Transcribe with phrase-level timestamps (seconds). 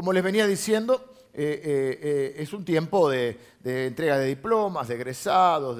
[0.00, 4.94] como les venía diciendo, eh, eh, eh, es un tiempo de, entrega de diplomas, de
[4.94, 5.76] egresados,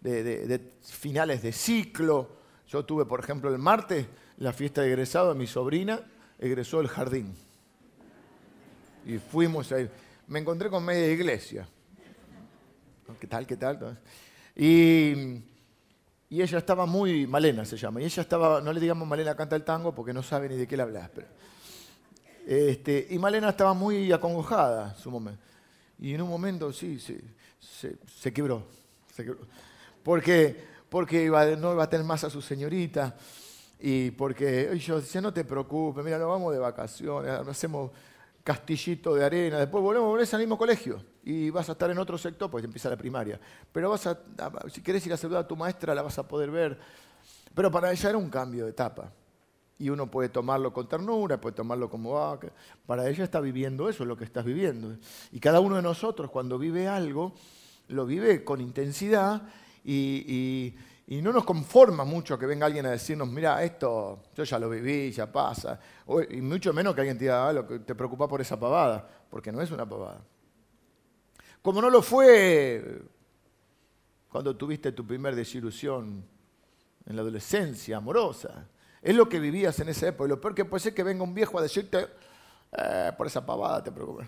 [0.00, 2.36] de, finales de ciclo.
[2.68, 4.06] Yo tuve, por ejemplo, el martes
[4.36, 6.00] la fiesta de egresado de mi sobrina,
[6.38, 7.34] egresó el jardín.
[9.04, 9.90] Y fuimos ahí.
[10.28, 11.66] Me encontré con media iglesia.
[13.18, 13.44] ¿Qué tal?
[13.44, 14.00] ¿Qué tal?
[14.54, 15.42] Y,
[16.30, 19.56] y ella estaba muy, Malena se llama, y ella estaba, no le digamos Malena canta
[19.56, 21.10] el tango porque no sabe ni de qué le hablas.
[21.12, 21.26] Pero,
[22.46, 25.42] este, y Malena estaba muy acongojada su momento.
[25.98, 28.66] Y en un momento, sí, se, quebró,
[30.02, 30.56] Porque,
[30.88, 33.16] porque no iba a tener más a su señorita.
[33.80, 37.90] Y porque yo decía, no te preocupes, mira, nos vamos de vacaciones, hacemos
[38.42, 42.18] castillito de arena, después volvemos, volvés al mismo colegio y vas a estar en otro
[42.18, 43.40] sector, porque empieza la primaria.
[43.72, 44.18] Pero vas a,
[44.70, 46.78] si querés ir a saludar a tu maestra, la vas a poder ver.
[47.54, 49.10] Pero para ella era un cambio de etapa.
[49.78, 52.38] Y uno puede tomarlo con ternura, puede tomarlo como, ah,
[52.86, 54.96] para ella está viviendo eso, lo que estás viviendo.
[55.32, 57.34] Y cada uno de nosotros cuando vive algo,
[57.88, 59.42] lo vive con intensidad
[59.84, 60.74] y,
[61.08, 65.10] no nos conforma mucho que venga alguien a decirnos, mira, esto yo ya lo viví,
[65.10, 65.78] ya pasa.
[66.30, 69.06] y mucho menos que alguien te diga, ah, lo que te preocupa por esa pavada,
[69.28, 70.22] porque no es una pavada.
[71.60, 73.02] Como no lo fue
[74.28, 76.24] cuando tuviste tu primer desilusión
[77.06, 78.66] en la adolescencia amorosa.
[79.04, 80.24] Es lo que vivías en esa época.
[80.26, 82.08] Y lo peor que puede ser que venga un viejo a decirte,
[82.72, 84.26] eh, por esa pavada te preocupes.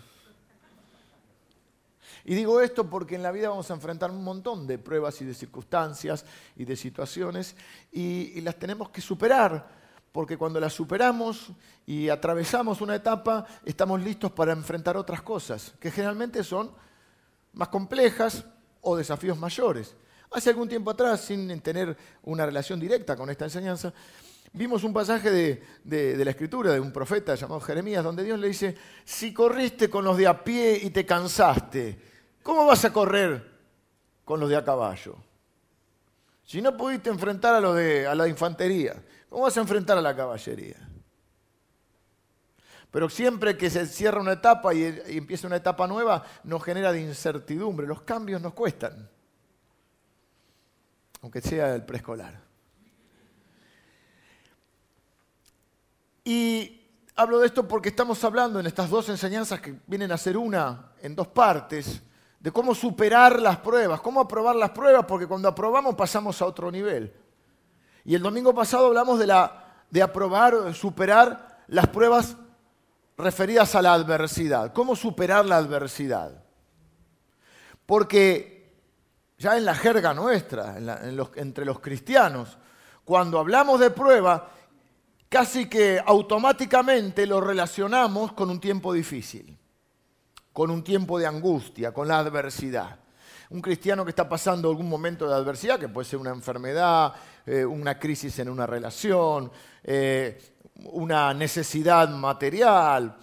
[2.26, 5.24] Y digo esto porque en la vida vamos a enfrentar un montón de pruebas y
[5.24, 7.56] de circunstancias y de situaciones
[7.90, 9.66] y, las tenemos que superar,
[10.12, 11.52] porque cuando las superamos
[11.86, 16.70] y atravesamos una etapa, estamos listos para enfrentar otras cosas, que generalmente son
[17.54, 18.44] más complejas
[18.82, 19.96] o desafíos mayores.
[20.32, 23.94] Hace algún tiempo atrás, sin tener una relación directa con esta enseñanza,
[24.56, 25.30] Vimos un pasaje
[25.84, 30.02] de, la escritura de un profeta llamado Jeremías, donde Dios le dice, si corriste con
[30.02, 32.00] los de a pie y te cansaste,
[32.42, 33.52] ¿cómo vas a correr
[34.24, 35.16] con los de a caballo?
[36.42, 38.96] Si no pudiste enfrentar a, de, a la infantería,
[39.28, 40.88] ¿cómo vas a enfrentar a la caballería?
[42.90, 46.92] Pero siempre que se cierra una etapa y, y empieza una etapa nueva, nos genera
[46.92, 47.86] de incertidumbre.
[47.86, 49.06] Los cambios nos cuestan,
[51.20, 52.45] aunque sea el preescolar.
[56.26, 60.36] Y hablo de esto porque estamos hablando en estas dos enseñanzas que vienen a ser
[60.36, 62.02] una en dos partes,
[62.40, 66.72] de cómo superar las pruebas, cómo aprobar las pruebas, porque cuando aprobamos pasamos a otro
[66.72, 67.14] nivel.
[68.04, 72.36] Y el domingo pasado hablamos de, la, de aprobar superar las pruebas
[73.16, 74.72] referidas a la adversidad.
[74.72, 76.42] ¿Cómo superar la adversidad?
[77.86, 78.74] Porque
[79.38, 80.76] ya en la jerga nuestra,
[81.36, 82.58] entre los cristianos,
[83.04, 84.50] cuando hablamos de prueba,
[85.28, 89.56] casi que automáticamente lo relacionamos con un tiempo difícil,
[90.52, 93.00] con un tiempo de angustia, con la adversidad.
[93.50, 97.64] Un cristiano que está pasando algún momento de adversidad, que puede ser una enfermedad, eh,
[97.64, 99.52] una crisis en una relación,
[99.84, 103.16] eh, una necesidad material,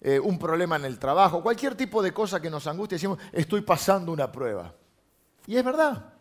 [0.00, 3.62] eh, un problema en el trabajo, cualquier tipo de cosa que nos angustie, decimos, estoy
[3.62, 4.72] pasando una prueba.
[5.46, 6.14] Y es verdad,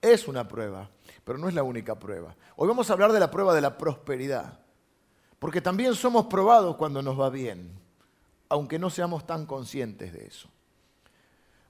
[0.00, 0.90] es una prueba,
[1.24, 2.36] pero no es la única prueba.
[2.56, 4.61] Hoy vamos a hablar de la prueba de la prosperidad.
[5.42, 7.68] Porque también somos probados cuando nos va bien,
[8.48, 10.48] aunque no seamos tan conscientes de eso.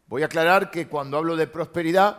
[0.08, 2.18] Voy a aclarar que cuando hablo de prosperidad,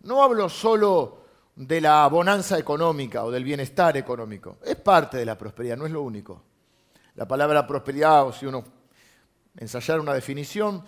[0.00, 1.24] no hablo solo
[1.56, 4.56] de la bonanza económica o del bienestar económico.
[4.64, 6.40] Es parte de la prosperidad, no es lo único.
[7.16, 8.64] La palabra prosperidad, o si uno
[9.58, 10.82] ensayara una definición,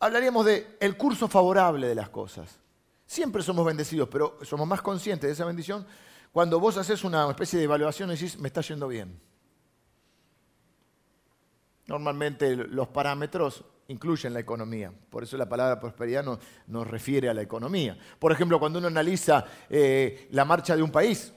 [0.00, 2.58] hablaríamos de el curso favorable de las cosas.
[3.06, 5.86] Siempre somos bendecidos, pero somos más conscientes de esa bendición
[6.34, 9.20] cuando vos haces una especie de evaluación y decís, me está yendo bien.
[11.86, 17.42] Normalmente los parámetros incluyen la economía, por eso la palabra prosperidad nos, refiere a la
[17.42, 17.96] economía.
[18.18, 21.32] Por ejemplo, cuando uno analiza eh, la marcha de un país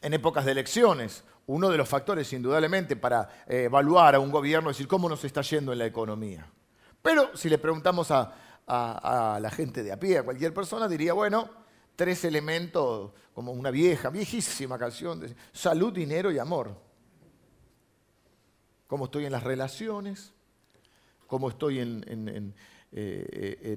[0.00, 4.70] en épocas de elecciones, uno de los factores indudablemente para eh, evaluar a un gobierno
[4.70, 6.48] es decir cómo nos está yendo en la economía.
[7.02, 8.32] Pero si le preguntamos a,
[8.64, 11.61] a la gente de a pie, a cualquier persona, diría, bueno,
[12.02, 16.76] tres elementos, como una vieja, viejísima canción, de salud, dinero y amor.
[18.88, 20.32] Cómo estoy en las relaciones,
[21.28, 22.54] cómo estoy en,
[22.90, 23.76] eh,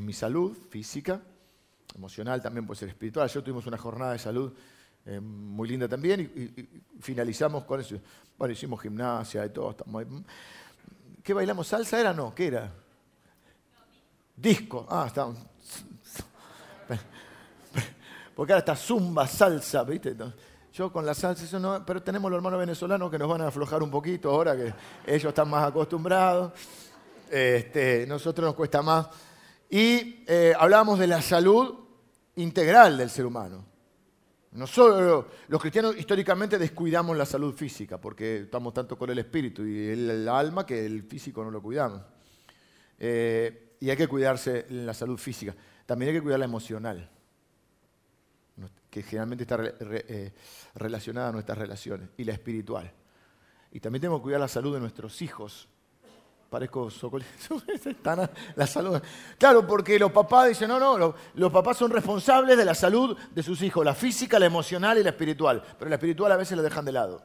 [0.00, 1.20] mi salud física,
[1.94, 3.28] emocional, también puede ser espiritual.
[3.28, 4.54] Ayer tuvimos una jornada de salud
[5.04, 7.96] eh, muy linda también y, finalizamos con eso.
[8.38, 9.76] Bueno, hicimos gimnasia y todo.
[11.22, 11.66] ¿Qué bailamos?
[11.66, 12.14] ¿Salsa era?
[12.14, 12.72] No, ¿qué era?
[14.34, 14.86] Disco.
[14.88, 15.30] Ah, está.
[18.40, 20.16] Porque ahora está zumba, salsa, ¿viste?
[20.72, 23.48] Yo con la salsa, eso no, pero tenemos los hermanos venezolanos que nos van a
[23.48, 24.72] aflojar un poquito ahora que
[25.06, 26.50] ellos están más acostumbrados.
[27.30, 29.08] Este, nosotros nos cuesta más.
[29.68, 31.80] Y eh, hablamos de la salud
[32.36, 33.62] integral del ser humano.
[34.52, 39.88] Nosotros, los cristianos históricamente descuidamos la salud física porque estamos tanto con el espíritu y
[39.88, 42.00] el, alma que el físico no lo cuidamos.
[42.98, 45.54] Eh, y hay que cuidarse la salud física.
[45.84, 47.19] También hay que cuidar la emocional
[48.90, 50.32] que generalmente está eh,
[50.74, 52.92] relacionada a nuestras relaciones, y la espiritual.
[53.72, 55.68] Y también tenemos que cuidar la salud de nuestros hijos.
[56.50, 56.88] Parezco
[58.56, 59.00] la salud.
[59.38, 63.42] Claro, porque los papás dicen, no, no, los, papás son responsables de la salud de
[63.44, 65.62] sus hijos, la física, la emocional y la espiritual.
[65.78, 67.22] Pero la espiritual a veces la dejan de lado.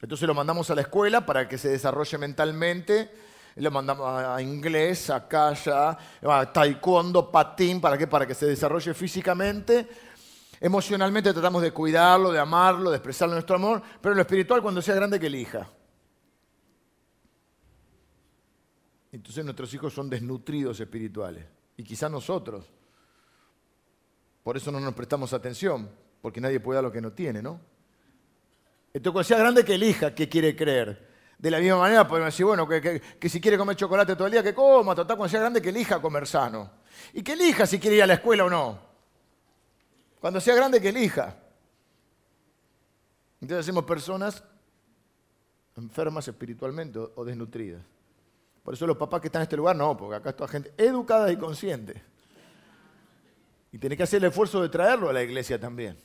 [0.00, 3.10] Entonces lo mandamos a la escuela para que se desarrolle mentalmente
[3.56, 8.08] lo mandamos a inglés, a allá, a taekwondo, patín, ¿para qué?
[8.08, 9.86] Para que se desarrolle físicamente
[10.64, 14.80] Emocionalmente tratamos de cuidarlo, de amarlo, de expresarle nuestro amor, pero en lo espiritual cuando
[14.80, 15.68] sea grande que elija.
[19.12, 21.44] Entonces nuestros hijos son desnutridos espirituales.
[21.76, 22.64] Y quizás nosotros.
[24.42, 25.90] Por eso no nos prestamos atención,
[26.22, 27.60] porque nadie puede dar lo que no tiene, ¿no?
[28.86, 31.10] Entonces cuando sea grande que elija qué quiere creer.
[31.36, 34.42] De la misma manera podemos decir, bueno, que, si quiere comer chocolate todo el día,
[34.42, 36.70] que coma, total, cuando sea grande que elija comer sano.
[37.12, 38.93] Y que elija si quiere ir a la escuela o no.
[40.24, 41.36] Cuando sea grande, que elija.
[43.42, 44.42] Entonces hacemos personas
[45.76, 47.82] enfermas espiritualmente o desnutridas.
[48.62, 51.30] Por eso los papás que están en este lugar, no, porque acá está gente educada
[51.30, 52.02] y consciente.
[53.70, 56.00] Y tiene que hacer el esfuerzo de traerlo a la iglesia también.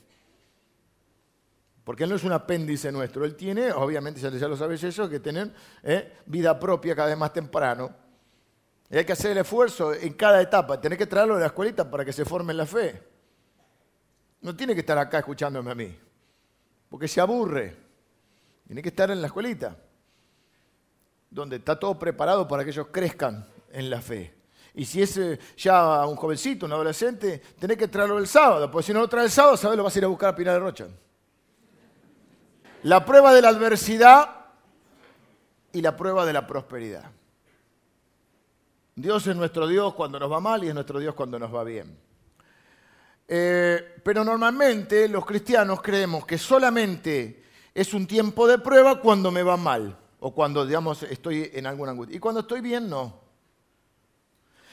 [1.82, 5.20] Porque él no es un apéndice nuestro, él tiene, obviamente ya lo sabéis eso, que
[5.20, 5.50] tener
[5.82, 6.18] ¿eh?
[6.26, 7.90] vida propia cada vez más temprano.
[8.90, 11.90] Y hay que hacer el esfuerzo en cada etapa, tener que traerlo a la escuelita
[11.90, 13.09] para que se forme la fe.
[14.40, 15.96] No tiene que estar acá escuchándome a mí,
[16.88, 17.76] porque se aburre.
[18.66, 19.76] Tiene que estar en la escuelita,
[21.28, 24.34] donde está todo preparado para que ellos crezcan en la fe.
[24.74, 25.18] Y si es
[25.56, 29.24] ya un jovencito, un adolescente, tenés que traerlo el sábado, porque si no lo trae
[29.24, 29.76] el sábado, ¿sabes?
[29.76, 30.86] Lo vas a ir a buscar a Pinar de Rocha.
[32.84, 34.36] La prueba de la adversidad
[35.72, 37.10] y la prueba de la prosperidad.
[38.94, 41.64] Dios es nuestro Dios cuando nos va mal y es nuestro Dios cuando nos va
[41.64, 41.98] bien.
[43.32, 49.44] Eh, pero normalmente los cristianos creemos que solamente es un tiempo de prueba cuando me
[49.44, 52.16] va mal o cuando, digamos, estoy en alguna angustia.
[52.16, 53.20] Y cuando estoy bien, no.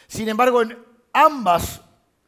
[0.07, 0.75] Sin embargo, en
[1.13, 1.81] ambas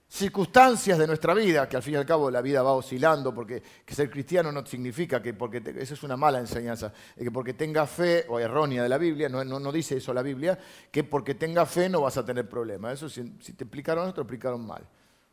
[0.07, 3.63] circunstancias de nuestra vida, que al fin y al cabo la vida va oscilando, porque
[3.87, 8.25] ser cristiano no significa que, porque esa es una mala enseñanza, que porque tenga fe,
[8.29, 10.59] o errónea de la Biblia, no, no, dice eso la Biblia,
[10.91, 12.93] que porque tenga fe no vas a tener problemas.
[12.93, 14.87] Eso si, si te explicaron te explicaron mal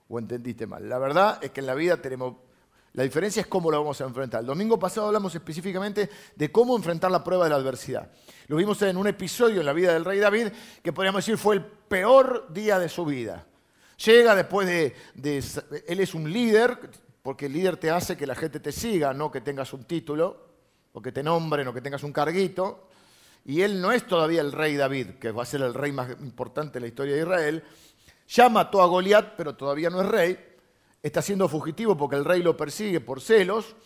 [0.09, 0.89] o entendiste mal.
[0.89, 2.37] La verdad es que en la vida tenemos...
[2.93, 4.41] La diferencia es cómo lo vamos a enfrentar.
[4.41, 8.11] El domingo pasado hablamos específicamente de cómo enfrentar la prueba de la adversidad.
[8.47, 10.49] Lo vimos en un episodio en la vida del rey David
[10.83, 13.45] que podríamos decir fue el peor día de su vida.
[14.05, 14.95] Llega después de,
[15.87, 16.79] Él es un líder,
[17.23, 20.47] porque el líder te hace que la gente te siga, no que tengas un título,
[20.93, 22.89] o que te nombren, o que tengas un carguito.
[23.45, 26.11] Y él no es todavía el rey David, que va a ser el rey más
[26.21, 27.65] importante en la historia de Israel,
[28.29, 30.39] ya mató a Goliat, pero todavía no es rey.
[31.03, 33.77] Está siendo fugitivo porque el rey lo persigue por celos,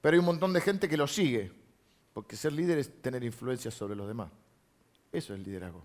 [0.00, 1.52] pero hay un montón de gente que lo sigue.
[2.12, 4.30] Porque ser líder es tener influencia sobre los demás.
[5.12, 5.84] Eso es el liderazgo.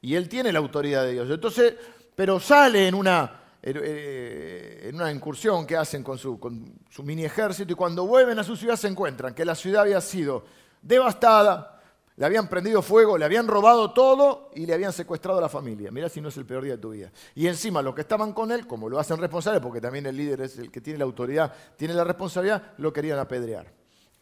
[0.00, 1.28] Y él tiene la autoridad de Dios.
[1.30, 1.74] Entonces,
[2.14, 8.06] pero sale en una, en una incursión que hacen con su mini ejército y cuando
[8.06, 10.44] vuelven a su ciudad se encuentran que la ciudad había sido
[10.80, 11.75] devastada,
[12.16, 15.90] le habían prendido fuego, le habían robado todo y le habían secuestrado a la familia.
[15.90, 17.12] Mira si no es el peor día de tu vida.
[17.34, 20.40] Y encima los que estaban con él, como lo hacen responsable, porque también el líder
[20.40, 23.70] es el que tiene la autoridad, tiene la responsabilidad, lo querían apedrear.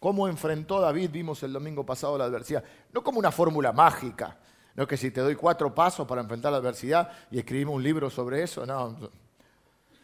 [0.00, 1.10] ¿Cómo enfrentó David?
[1.10, 2.64] Vimos el domingo pasado la adversidad.
[2.92, 4.38] No como una fórmula mágica,
[4.74, 8.10] no que si te doy cuatro pasos para enfrentar la adversidad y escribimos un libro
[8.10, 8.98] sobre eso, no,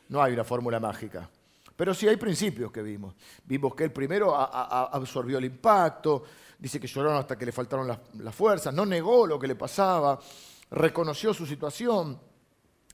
[0.09, 1.29] no hay una fórmula mágica.
[1.75, 3.15] Pero sí hay principios que vimos.
[3.45, 6.23] Vimos que él primero absorbió el impacto,
[6.61, 10.21] dice que lloraron hasta que le faltaron las, fuerzas, no negó lo que le pasaba,
[10.71, 12.21] reconoció su situación,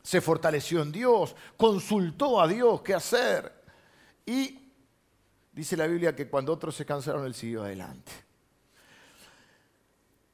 [0.00, 3.52] se fortaleció en Dios, consultó a Dios qué hacer.
[4.24, 4.70] Y
[5.52, 8.12] dice la Biblia que cuando otros se cansaron, él siguió adelante.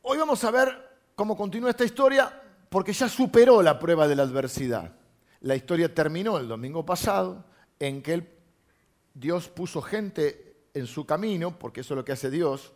[0.02, 4.24] Hoy vamos a ver cómo continúa esta historia porque ya superó la prueba de la
[4.24, 4.94] adversidad.
[5.40, 7.44] La historia terminó el domingo pasado
[7.78, 8.30] en que
[9.14, 12.72] Dios puso gente en su camino, porque eso es lo que hace Dios,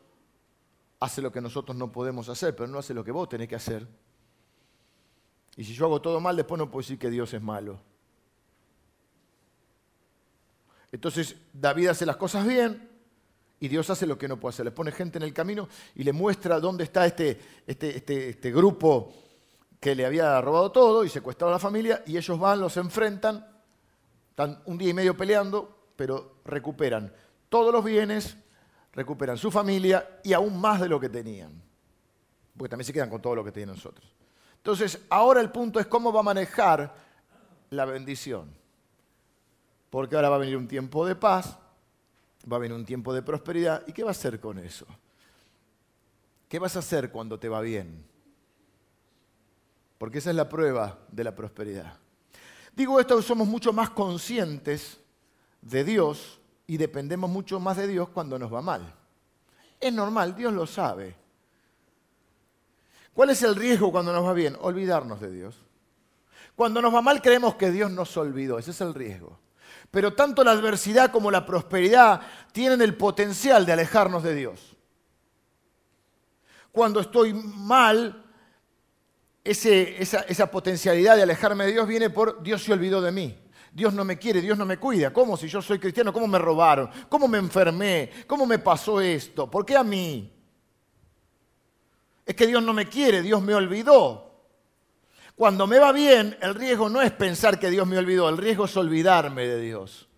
[1.01, 3.57] hace lo que nosotros no podemos hacer, pero no hace lo que vos tenés que
[3.57, 3.87] hacer.
[5.57, 7.81] Y si yo hago todo mal, después no puedo decir que Dios es malo.
[10.93, 12.89] Entonces David hace las cosas bien
[13.59, 14.65] y Dios hace lo que no puede hacer.
[14.65, 18.53] Le pone gente en el camino y le muestra dónde está este, este, este, este
[18.53, 19.13] grupo
[19.81, 23.47] que le había robado todo y secuestrado a la familia y ellos van, los enfrentan,
[24.31, 27.13] están un día y medio peleando, pero recuperan
[27.49, 28.37] todos los bienes,
[28.97, 31.53] recuperan su familia y aún más de lo que tenían,
[32.57, 34.11] porque también se quedan con todo lo que tienen nosotros.
[34.57, 36.95] Entonces, ahora el punto es cómo va a manejar
[37.69, 38.51] la bendición,
[39.91, 41.59] porque ahora va a venir un tiempo de paz,
[42.51, 44.87] va a venir un tiempo de prosperidad, ¿y qué va a hacer con eso?
[46.49, 48.03] ¿Qué vas a hacer cuando te va bien?
[49.99, 51.99] Porque esa es la prueba de la prosperidad.
[52.75, 54.99] Digo esto, somos mucho más conscientes
[55.61, 58.95] de Dios y dependemos mucho más de Dios cuando nos va mal.
[59.81, 61.15] Es normal, Dios lo sabe.
[63.15, 64.57] ¿Cuál es el riesgo cuando nos va bien?
[64.61, 65.57] Olvidarnos de Dios.
[66.55, 69.39] Cuando nos va mal creemos que Dios nos olvidó, ese es el riesgo.
[69.91, 72.21] Pero tanto la adversidad como la prosperidad
[72.53, 74.77] tienen el potencial de alejarnos de Dios.
[76.73, 78.25] Cuando estoy mal,
[79.45, 83.39] esa, esa potencialidad de alejarme de Dios viene por Dios se olvidó de mí.
[83.77, 85.13] Dios no me quiere, Dios no me cuida.
[85.13, 86.11] ¿Cómo si yo soy cristiano?
[86.11, 86.89] ¿Cómo me robaron?
[87.11, 88.11] ¿Cómo me enfermé?
[88.27, 89.51] ¿Cómo me pasó esto?
[89.51, 90.33] ¿Por qué a mí?
[92.25, 94.47] Es que Dios no me quiere, Dios me olvidó.
[95.35, 98.65] Cuando me va bien, el riesgo no es pensar que Dios me olvidó, el riesgo
[98.65, 100.09] es olvidarme de Dios.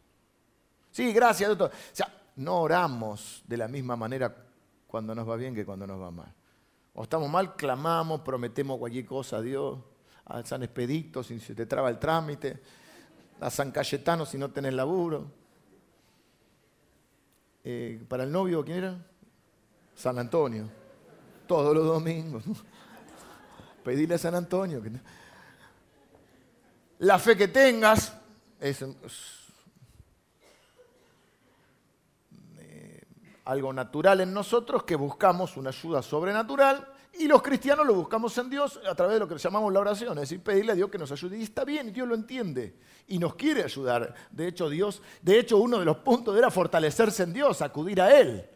[0.93, 1.73] Sí, gracias, doctor.
[1.73, 4.37] O sea, no oramos de la misma manera
[4.87, 6.33] cuando nos va bien que cuando nos va mal.
[6.95, 9.81] O estamos mal, clamamos, prometemos cualquier cosa a Dios,
[10.27, 12.63] a San Expedito si se te traba el trámite,
[13.41, 15.31] a San Cayetano si no tenés laburo.
[17.65, 18.97] Eh, para el novio, ¿quién era?
[19.95, 20.69] San Antonio.
[21.47, 22.45] Todos los domingos.
[23.85, 24.83] Pedirle a San Antonio.
[26.99, 28.17] La fe que tengas
[28.61, 28.85] es,
[33.45, 36.87] algo natural en nosotros que buscamos una ayuda sobrenatural
[37.19, 40.13] y los cristianos lo buscamos en Dios a través de lo que llamamos la oración,
[40.19, 41.39] es decir, pedirle a Dios que nos ayude.
[41.39, 42.77] Y está bien, Dios lo entiende
[43.09, 44.15] y nos quiere ayudar.
[44.31, 48.19] De hecho, Dios, de hecho, uno de los puntos era fortalecerse en Dios, acudir a
[48.19, 48.49] Él.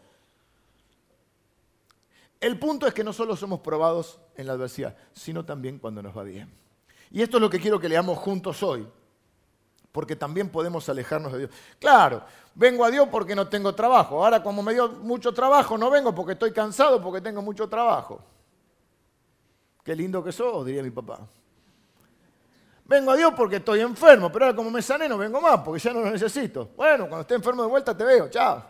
[2.40, 6.16] El punto es que no solo somos probados en la adversidad, sino también cuando nos
[6.16, 6.52] va bien.
[7.10, 8.86] Y esto es lo que quiero que leamos juntos hoy
[9.92, 11.50] porque también podemos alejarnos de Dios.
[11.78, 12.22] Claro,
[12.54, 14.24] vengo a Dios porque no tengo trabajo.
[14.24, 18.24] Ahora como me dio mucho trabajo, no vengo porque estoy cansado, porque tengo mucho trabajo.
[19.82, 21.20] Qué lindo que sos, diría mi papá.
[22.84, 25.80] Vengo a Dios porque estoy enfermo, pero ahora como me sané no vengo más porque
[25.80, 26.70] ya no lo necesito.
[26.76, 28.62] Bueno, cuando esté enfermo de vuelta te veo, chao.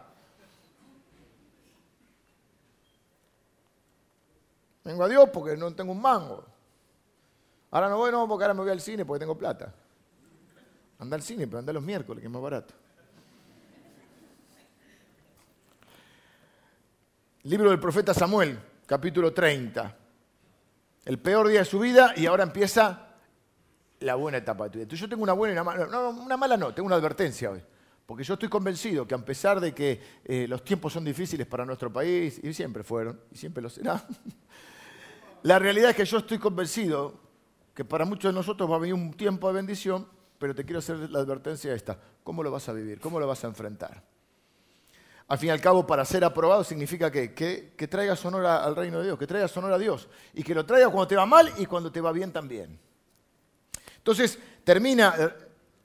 [4.85, 6.45] Vengo a Dios porque no tengo un mango.
[7.71, 9.73] Ahora no voy, no, porque ahora me voy al cine porque tengo plata.
[10.99, 12.75] Anda al cine, pero anda los miércoles, que es más barato.
[17.45, 19.97] Libro del profeta Samuel, capítulo 30.
[21.05, 23.09] El peor día de su vida y ahora empieza
[24.01, 24.89] la buena etapa de tu vida.
[24.89, 27.63] Yo tengo una buena y una mala, no, una mala no, tengo una advertencia hoy.
[28.07, 31.65] Porque yo estoy convencido que a pesar de que eh, los tiempos son difíciles para
[31.65, 34.05] nuestro país, y siempre fueron, y siempre lo será,
[35.43, 37.21] la realidad es que yo estoy convencido
[37.75, 40.07] que para muchos de nosotros va a venir un tiempo de bendición
[40.43, 41.97] pero te quiero hacer la advertencia esta.
[42.25, 42.99] ¿Cómo lo vas a vivir?
[42.99, 44.03] ¿Cómo lo vas a enfrentar?
[45.29, 48.99] Al fin y al cabo, para ser aprobado significa que, que, traigas honor al reino
[48.99, 51.53] de Dios, que traigas honor a Dios y que lo traigas cuando te va mal
[51.57, 52.79] y cuando te va bien también.
[53.97, 55.31] Entonces, termina, eh,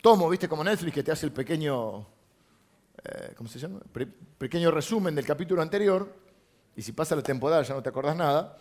[0.01, 2.05] tomo, viste, como Netflix que te hace el pequeño,
[3.03, 3.79] eh, ¿cómo se llama?
[4.37, 6.13] pequeño resumen del capítulo anterior,
[6.75, 8.57] y si pasa la temporada ya no te acordás nada.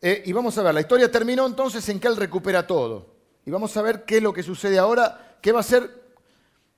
[0.00, 3.06] Eh, y vamos a ver, la historia terminó entonces en que él recupera todo.
[3.44, 5.90] Y vamos a ver qué es lo que sucede ahora, qué va a ser,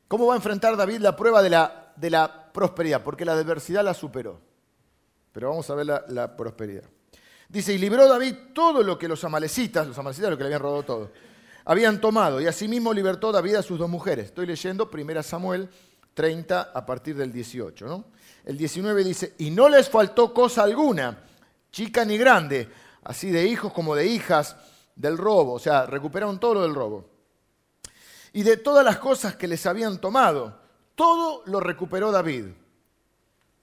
[0.08, 3.84] cómo va a enfrentar David la prueba de la, de la prosperidad, porque la adversidad
[3.84, 4.40] la superó.
[5.32, 6.84] Pero vamos a ver la, prosperidad.
[7.48, 10.62] Dice, y libró David todo lo que los amalecitas, los amalecitas lo que le habían
[10.62, 11.10] robado todo,
[11.64, 14.26] habían tomado, y asimismo libertó David a sus dos mujeres.
[14.26, 15.68] Estoy leyendo 1 Samuel
[16.14, 17.86] 30 a partir del 18.
[17.86, 18.04] ¿no?
[18.44, 21.24] El 19 dice, y no les faltó cosa alguna,
[21.70, 22.68] chica ni grande,
[23.04, 24.56] así de hijos como de hijas,
[24.96, 27.08] del robo, o sea, recuperaron todo lo del robo.
[28.32, 30.59] Y de todas las cosas que les habían tomado,
[31.00, 32.44] todo lo recuperó David.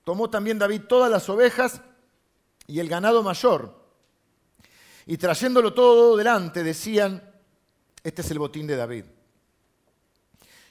[0.04, 1.82] Tomó también David todas las ovejas
[2.66, 3.80] y el ganado mayor.
[5.06, 7.22] Y trayéndolo todo delante, decían,
[8.04, 9.06] este es el botín de David.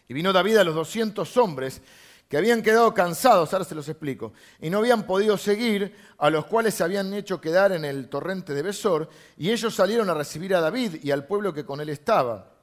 [0.09, 1.81] Y vino David a los 200 hombres
[2.29, 6.47] que habían quedado cansados, ahora se los explico, y no habían podido seguir, a los
[6.47, 10.53] cuales se habían hecho quedar en el torrente de Besor, y ellos salieron a recibir
[10.53, 12.56] a David y al pueblo que con él estaba.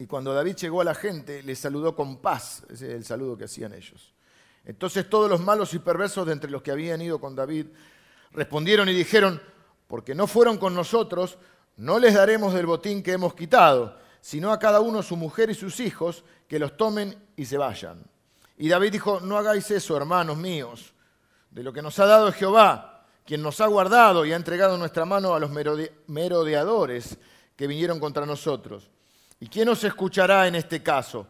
[0.00, 2.62] Y cuando David llegó a la gente, le saludó con paz.
[2.70, 4.14] Ese es el saludo que hacían ellos.
[4.64, 7.66] Entonces todos los malos y perversos de entre los que habían ido con David
[8.32, 9.42] respondieron y dijeron,
[9.86, 11.36] porque no fueron con nosotros,
[11.76, 15.54] no les daremos del botín que hemos quitado, sino a cada uno su mujer y
[15.54, 18.02] sus hijos, que los tomen y se vayan.
[18.56, 20.94] Y David dijo, no hagáis eso, hermanos míos,
[21.50, 25.04] de lo que nos ha dado Jehová, quien nos ha guardado y ha entregado nuestra
[25.04, 25.50] mano a los
[26.06, 27.18] merodeadores
[27.54, 28.88] que vinieron contra nosotros.
[29.40, 31.26] ¿Y quién nos escuchará en este caso?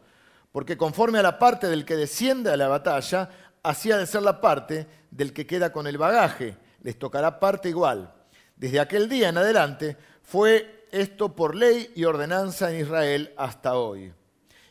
[0.51, 3.31] Porque conforme a la parte del que desciende a la batalla,
[3.63, 6.57] así ha de ser la parte del que queda con el bagaje.
[6.83, 8.13] Les tocará parte igual.
[8.57, 14.13] Desde aquel día en adelante fue esto por ley y ordenanza en Israel hasta hoy.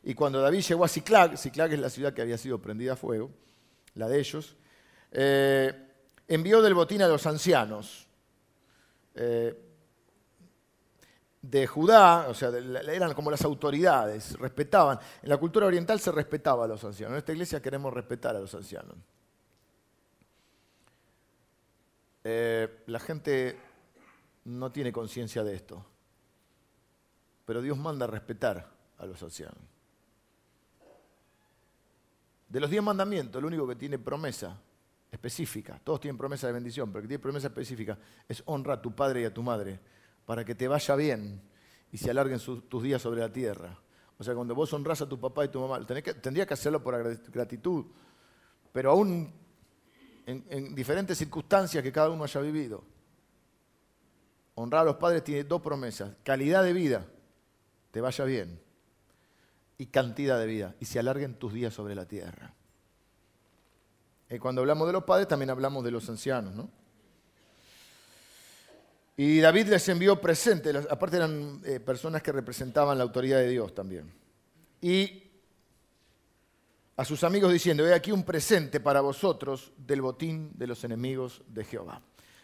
[0.04, 2.96] Y cuando David llegó a Ciclag, Ciclag es la ciudad que había sido prendida a
[2.98, 3.32] fuego,
[3.96, 4.58] la de ellos,
[5.12, 5.74] eh,
[6.28, 8.08] envió del botín a los ancianos.
[9.16, 9.69] Eh,
[11.42, 15.00] de Judá, o sea, eran como las autoridades, respetaban.
[15.22, 17.14] En la cultura oriental se respetaba a los ancianos.
[17.14, 18.96] En esta iglesia queremos respetar a los ancianos.
[22.24, 23.58] Eh, la gente
[24.46, 25.86] no tiene conciencia de esto,
[27.46, 29.58] pero Dios manda respetar a los ancianos.
[32.50, 34.60] De los diez mandamientos, el único que tiene promesa
[35.10, 38.94] específica, todos tienen promesa de bendición, pero que tiene promesa específica es honra a tu
[38.94, 39.80] padre y a tu madre
[40.30, 41.42] para que te vaya bien
[41.92, 43.76] y se alarguen tus días sobre la tierra.
[44.16, 47.20] O sea, cuando vos honras a tu papá y tu mamá, tendría que hacerlo por
[47.32, 47.88] gratitud,
[48.72, 49.34] pero aún
[50.28, 52.84] en, diferentes circunstancias que cada uno haya vivido.
[54.54, 57.08] Honrar a los padres tiene dos promesas, calidad de vida,
[57.90, 58.62] te vaya bien,
[59.80, 62.54] y cantidad de vida, y se alarguen tus días sobre la tierra.
[64.30, 66.70] Y cuando hablamos de los padres también hablamos de los ancianos, ¿no?
[69.22, 73.76] Y David les envió presentes, aparte eran eh, personas que representaban la autoridad de Dios
[73.76, 74.10] también.
[74.80, 75.24] Y
[76.96, 81.42] a sus amigos diciendo, he aquí un presente para vosotros del botín de los enemigos
[81.50, 82.02] de Jehová.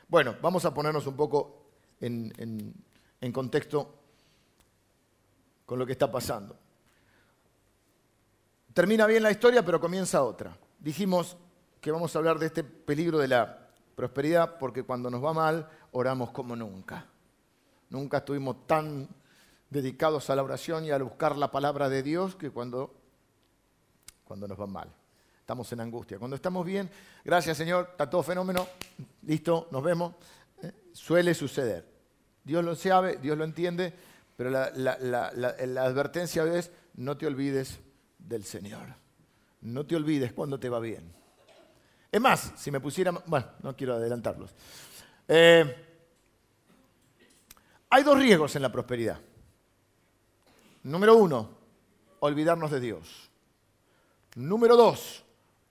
[0.09, 1.69] Bueno, vamos a ponernos un poco
[2.01, 2.33] en,
[3.21, 3.97] en contexto
[5.65, 6.57] con lo que está pasando.
[8.73, 10.57] Termina bien la historia, pero comienza otra.
[10.77, 11.37] Dijimos
[11.79, 15.69] que vamos a hablar de este peligro de la prosperidad porque cuando nos va mal
[15.95, 17.05] oramos como nunca.
[17.89, 19.07] Nunca estuvimos tan
[19.69, 22.93] dedicados a la oración y a buscar la palabra de Dios que cuando,
[24.25, 24.89] cuando nos va mal.
[25.39, 26.19] Estamos en angustia.
[26.19, 26.89] Cuando estamos bien,
[27.23, 28.67] gracias Señor, está todo fenómeno,
[29.23, 30.15] listo, nos vemos.
[30.61, 30.71] ¿eh?
[30.91, 31.87] Suele suceder.
[32.43, 33.93] Dios lo sabe, Dios lo entiende,
[34.35, 37.79] pero la, la advertencia es no te olvides
[38.19, 38.95] del Señor.
[39.61, 41.13] No te olvides cuando te va bien.
[42.11, 43.11] Es más, si me pusiera...
[43.25, 44.51] Bueno, no quiero adelantarlos.
[45.27, 45.85] Eh,
[47.89, 49.19] hay dos riesgos en la prosperidad.
[50.83, 51.49] Número uno,
[52.19, 53.29] olvidarnos de Dios.
[54.35, 55.23] Número dos,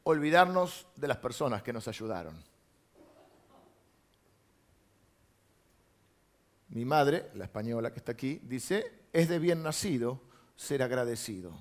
[0.04, 2.34] olvidarnos de las personas que nos ayudaron.
[6.70, 10.20] Mi madre, la española que está aquí, dice, es de bien nacido
[10.56, 11.52] ser agradecido.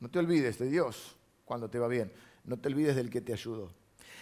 [0.00, 2.12] No te olvides de Dios cuando te va bien
[2.46, 3.70] no te olvides del que te ayudó.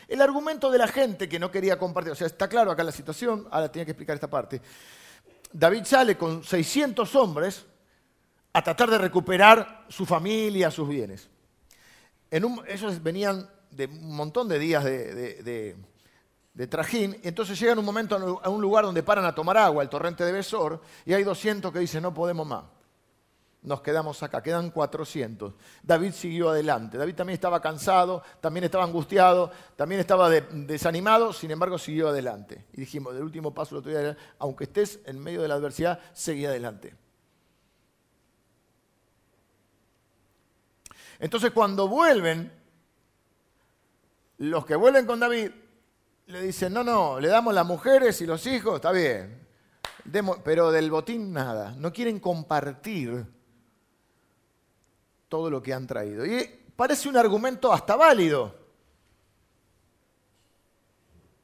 [0.08, 2.92] El argumento de la gente que no quería compartir, o sea, está claro acá la
[2.92, 4.60] situación, ahora tiene que explicar esta parte.
[5.52, 7.64] David sale con 600 hombres
[8.52, 11.28] a tratar de recuperar su familia, sus bienes.
[12.30, 15.76] ellos venían de un montón de días de,
[16.68, 19.88] trajín, y entonces llegan un momento a un lugar donde paran a tomar agua, el
[19.88, 22.64] torrente de Besor, y hay 200 que dicen, no podemos más
[23.64, 25.54] nos quedamos acá, quedan 400.
[25.82, 26.98] David siguió adelante.
[26.98, 32.66] David también estaba cansado, también estaba angustiado, también estaba desanimado, sin embargo siguió adelante.
[32.74, 36.44] Y dijimos, del último paso lo adelante, aunque estés en medio de la adversidad, seguí
[36.44, 36.94] adelante.
[41.18, 42.52] Entonces cuando vuelven,
[44.38, 45.50] los que vuelven con David,
[46.26, 49.46] le dicen, no, no, le damos las mujeres y los hijos, está bien,
[50.44, 53.32] pero del botín nada, no quieren compartir
[55.28, 56.24] todo lo que han traído.
[56.24, 58.54] Y parece un argumento hasta válido.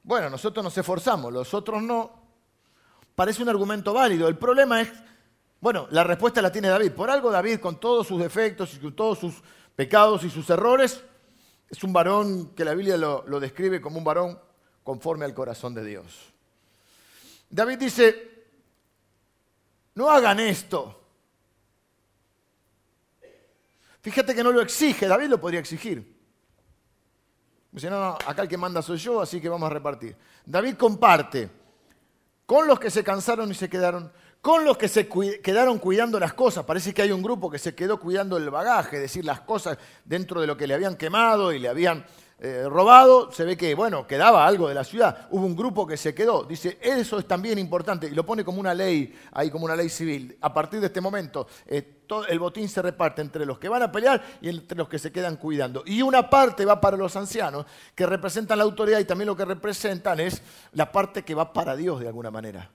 [0.02, 2.10] Bueno, nosotros nos esforzamos, los otros no.
[3.14, 4.28] Parece un argumento válido.
[4.28, 4.90] El problema es,
[5.60, 6.92] bueno, la respuesta la tiene David.
[6.92, 9.42] Por algo David, con todos sus defectos y con todos sus
[9.76, 11.04] pecados y sus errores,
[11.68, 14.40] es un varón que la Biblia lo, lo describe como un varón
[14.82, 16.32] conforme al corazón de Dios.
[17.48, 18.30] David dice,
[19.94, 20.99] no hagan esto.
[24.02, 26.18] Fíjate que no lo exige, David lo podría exigir.
[27.72, 30.16] Dice, no, no, acá el que manda soy yo, así que vamos a repartir.
[30.44, 31.50] David comparte
[32.46, 34.10] con los que se cansaron y se quedaron,
[34.40, 36.64] con los que se quedaron cuidando las cosas.
[36.64, 39.78] Parece que hay un grupo que se quedó cuidando el bagaje, es decir, las cosas
[40.04, 42.04] dentro de lo que le habían quemado y le habían
[42.42, 45.28] eh, robado, se ve que, bueno, quedaba algo de la ciudad.
[45.30, 46.44] Hubo un grupo que se quedó.
[46.44, 49.90] Dice, eso es también importante y lo pone como una ley, ahí como una ley
[49.90, 50.38] civil.
[50.40, 53.82] A partir de este momento, eh, todo, el botín se reparte entre los que van
[53.82, 55.82] a pelear y entre los que se quedan cuidando.
[55.84, 59.44] Y una parte va para los ancianos, que representan la autoridad y también lo que
[59.44, 60.40] representan es
[60.72, 62.70] la parte que va para Dios de alguna manera.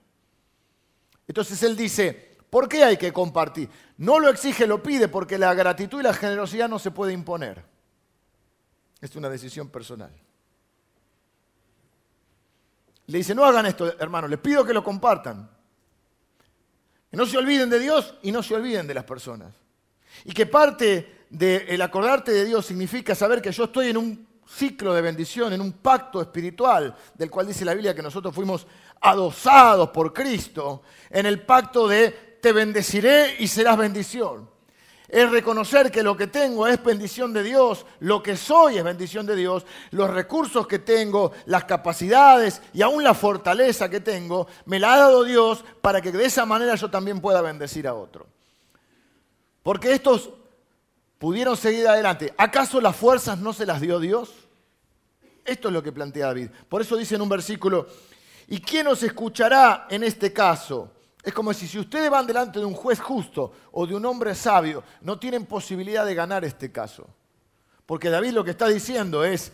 [1.26, 3.68] Entonces él dice, ¿por qué hay que compartir?
[3.96, 7.75] No lo exige, lo pide, porque la gratitud y la generosidad no se puede imponer.
[9.00, 10.10] Es una decisión personal.
[13.06, 15.48] Le dice, no hagan esto, hermano, les pido que lo compartan.
[17.10, 19.54] Que no se olviden de Dios y no se olviden de las personas.
[20.24, 24.94] Y que parte del acordarte de Dios significa saber que yo estoy en un ciclo
[24.94, 28.66] de bendición, en un pacto espiritual, del cual dice la Biblia que nosotros fuimos
[29.00, 34.55] adosados por Cristo, en el pacto de te bendeciré y serás bendición
[35.08, 39.24] es reconocer que lo que tengo es bendición de Dios, lo que soy es bendición
[39.26, 44.80] de Dios, los recursos que tengo, las capacidades y aún la fortaleza que tengo, me
[44.80, 48.26] la ha dado Dios para que de esa manera yo también pueda bendecir a otro.
[49.62, 50.30] Porque estos
[51.18, 52.34] pudieron seguir adelante.
[52.36, 54.32] ¿Acaso las fuerzas no se las dio Dios?
[55.44, 56.50] Esto es lo que plantea David.
[56.68, 57.86] Por eso dice en un versículo,
[58.48, 60.90] ¿y quién os escuchará en este caso?
[61.26, 64.32] Es como si, si ustedes van delante de un juez justo o de un hombre
[64.32, 67.04] sabio, no tienen posibilidad de ganar este caso.
[67.84, 69.50] Porque David lo que está diciendo es,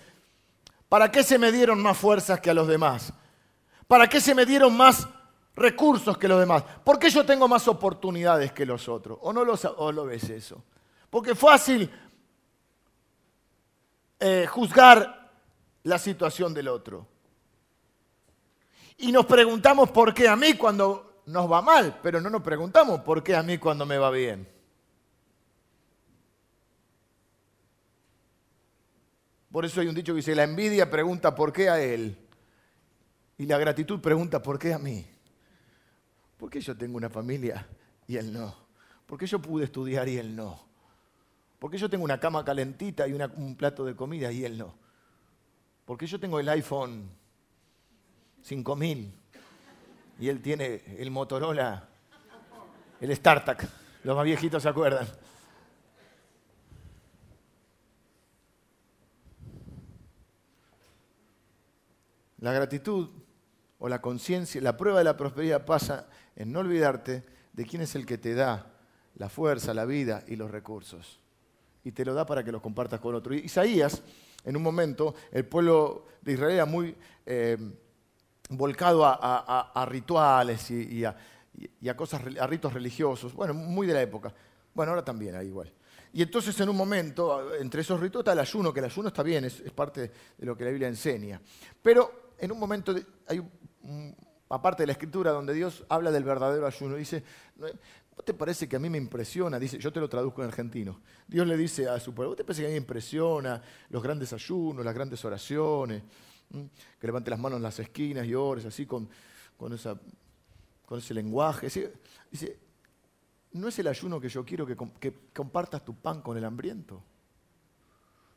[0.91, 3.15] ¿para qué se me dieron más fuerzas que a los demás?
[3.87, 5.09] ¿Para qué se me dieron más
[5.55, 6.63] recursos que los demás?
[6.85, 9.19] ¿Por qué yo tengo más oportunidades que los otros?
[9.23, 10.63] ¿O no lo, ves eso?
[11.09, 11.91] Porque fácil
[14.21, 15.33] eh, juzgar
[15.85, 17.07] la situación del otro.
[18.99, 23.01] Y nos preguntamos por qué a mí cuando nos va mal, pero no nos preguntamos
[23.01, 24.49] por qué a mí cuando me va bien.
[29.51, 32.17] Por eso hay un dicho que dice, la envidia pregunta por qué a él
[33.37, 35.07] y la gratitud pregunta por qué a mí.
[36.39, 37.67] ¿Por qué yo tengo una familia
[38.09, 38.55] y él no?
[39.07, 40.59] ¿Por qué yo pude estudiar y él no?
[41.59, 44.75] ¿Por qué yo tengo una cama calentita y un plato de comida y él no?
[45.85, 47.11] ¿Por qué yo tengo el iPhone
[48.43, 49.22] 5000
[50.23, 51.89] y él tiene el Motorola,
[53.01, 53.69] el StarTAC.
[54.05, 55.05] Los más viejitos se acuerdan.
[62.39, 63.11] La gratitud
[63.81, 66.07] o la conciencia, la prueba de la prosperidad pasa
[66.37, 68.77] en no olvidarte de quién es el que te da
[69.17, 71.19] la fuerza, la vida y los recursos.
[71.83, 73.35] Y te lo da para que los compartas con otro.
[73.35, 74.05] Isaías,
[74.45, 76.95] en un momento, el pueblo de Israel era muy
[77.27, 77.59] eh,
[78.49, 84.33] volcado a, rituales y, a, cosas, a ritos religiosos, bueno, muy de la época.
[84.75, 85.73] Bueno, ahora también hay igual.
[86.15, 89.23] Y entonces en un momento, entre esos ritos está el ayuno, que el ayuno está
[89.23, 91.41] bien, es, parte de lo que la Biblia enseña.
[91.83, 92.95] Pero en un momento
[93.27, 93.43] hay
[94.53, 97.25] aparte de la escritura donde Dios habla del verdadero ayuno, dice,
[97.57, 99.59] ¿no te parece que a mí me impresiona?
[99.59, 101.01] Dice, yo te lo traduzco en argentino.
[101.27, 104.03] Dios le dice a su pueblo, ¿no te parece que a mí me impresiona los
[104.03, 106.03] grandes ayunos, las grandes oraciones?
[106.99, 109.09] Que levante las manos en las esquinas y ores, así con,
[109.73, 111.69] ese lenguaje.
[112.31, 112.59] Dice,
[113.53, 117.03] ¿no es el ayuno que yo quiero que, que compartas tu pan con el hambriento?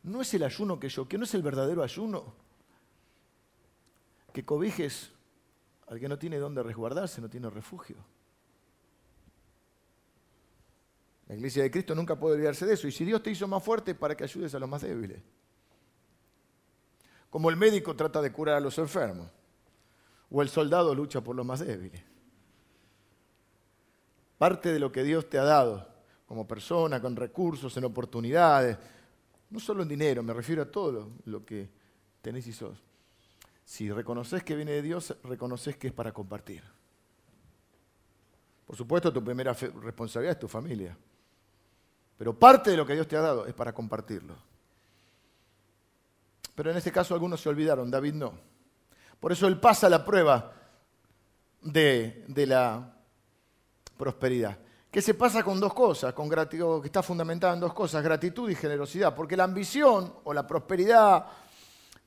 [0.03, 1.21] ¿No es el ayuno que yo quiero?
[1.21, 2.33] ¿No es el verdadero ayuno?
[4.31, 5.11] Que cobijes
[5.87, 7.97] al que no tiene dónde resguardarse, no tiene refugio.
[11.27, 12.87] La iglesia de Cristo nunca puede olvidarse de eso.
[12.87, 15.21] Y si Dios te hizo más fuerte, para que ayudes a los más débiles
[17.35, 19.29] como el médico trata de curar a los enfermos,
[20.29, 22.01] o el soldado lucha por los más débiles.
[24.37, 25.85] Parte de lo que Dios te ha dado
[26.25, 28.77] como persona, con recursos, en oportunidades,
[29.49, 31.69] no solo en dinero, me refiero a todo lo, que
[32.21, 32.81] tenés y sos.
[33.65, 36.63] Si reconoces que viene de Dios, reconoces que es para compartir.
[38.65, 40.97] Por supuesto, tu primera responsabilidad es tu familia.
[42.17, 44.54] Pero parte de lo que Dios te ha dado es para compartirlo.
[46.55, 48.33] Pero en este caso algunos se olvidaron, David no.
[49.19, 50.53] Por eso él pasa la prueba
[51.61, 52.93] de, la
[53.97, 54.57] prosperidad.
[54.89, 58.49] ¿Qué se pasa con dos cosas, con gratitud, que está fundamentada en dos cosas, gratitud
[58.49, 61.25] y generosidad, porque la ambición o la prosperidad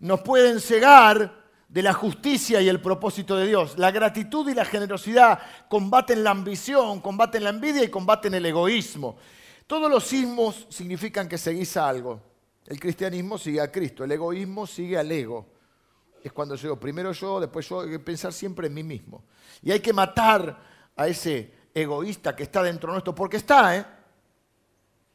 [0.00, 3.76] nos pueden cegar de la justicia y el propósito de Dios.
[3.76, 9.18] La gratitud y la generosidad combaten la ambición, combaten la envidia y combaten el egoísmo.
[9.66, 12.27] Todos los sismos significan que seguís algo.
[12.68, 15.46] El cristianismo sigue a Cristo, el egoísmo sigue al ego.
[16.22, 19.24] Es cuando yo, primero yo, después yo, hay que pensar siempre en mí mismo.
[19.62, 23.86] Y hay que matar a ese egoísta que está dentro nuestro, porque está, ¿eh?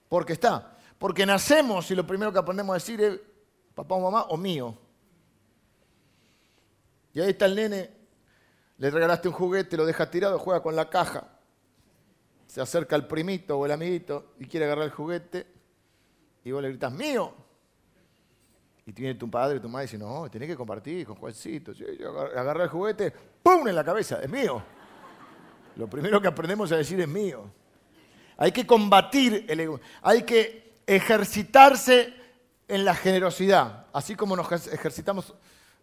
[0.09, 0.79] Porque está.
[0.97, 3.19] Porque nacemos y lo primero que aprendemos a decir es
[3.75, 4.75] papá o mamá o mío.
[7.13, 7.91] Y ahí está el nene,
[8.79, 11.37] le regalaste un juguete, lo deja tirado, juega con la caja.
[12.47, 15.45] Se acerca el primito o el amiguito y quiere agarrar el juguete
[16.43, 17.42] y vos le gritas, mío.
[18.85, 21.71] Y tiene tu padre, tu madre, y dice, no, tenés que compartir con Juancito.
[22.35, 23.67] Agarra el juguete, ¡pum!
[23.67, 24.61] en la cabeza, es mío.
[25.75, 27.49] Lo primero que aprendemos a decir es mío.
[28.37, 29.79] Hay que combatir el ego.
[30.01, 32.13] Hay que ejercitarse
[32.67, 33.85] en la generosidad.
[33.93, 35.33] Así como nos ejercitamos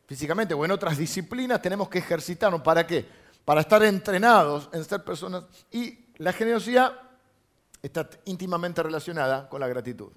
[0.07, 2.61] físicamente o en otras disciplinas, tenemos que ejercitarnos.
[2.63, 3.07] ¿Para qué?
[3.45, 5.45] Para estar entrenados en ser personas.
[5.71, 7.01] Y la generosidad
[7.83, 10.13] está íntimamente relacionada con la gratitud.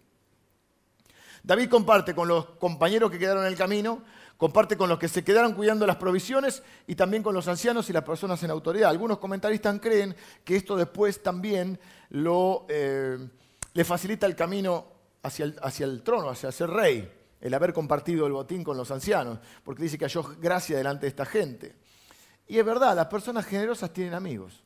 [1.44, 4.02] David comparte con los compañeros que quedaron en el camino,
[4.38, 7.94] comparte con los que se quedaron cuidando las provisiones y también con los ancianos y
[7.94, 8.90] las personas en autoridad.
[8.90, 11.78] Algunos comentaristas creen que esto después también
[12.12, 13.18] lo, eh,
[13.74, 14.88] le facilita el camino
[15.22, 18.90] hacia el, hacia el trono, hacia ser rey, el haber compartido el botín con los
[18.90, 21.76] ancianos, porque dice que halló gracia delante de esta gente.
[22.48, 24.64] Y es verdad, las personas generosas tienen amigos.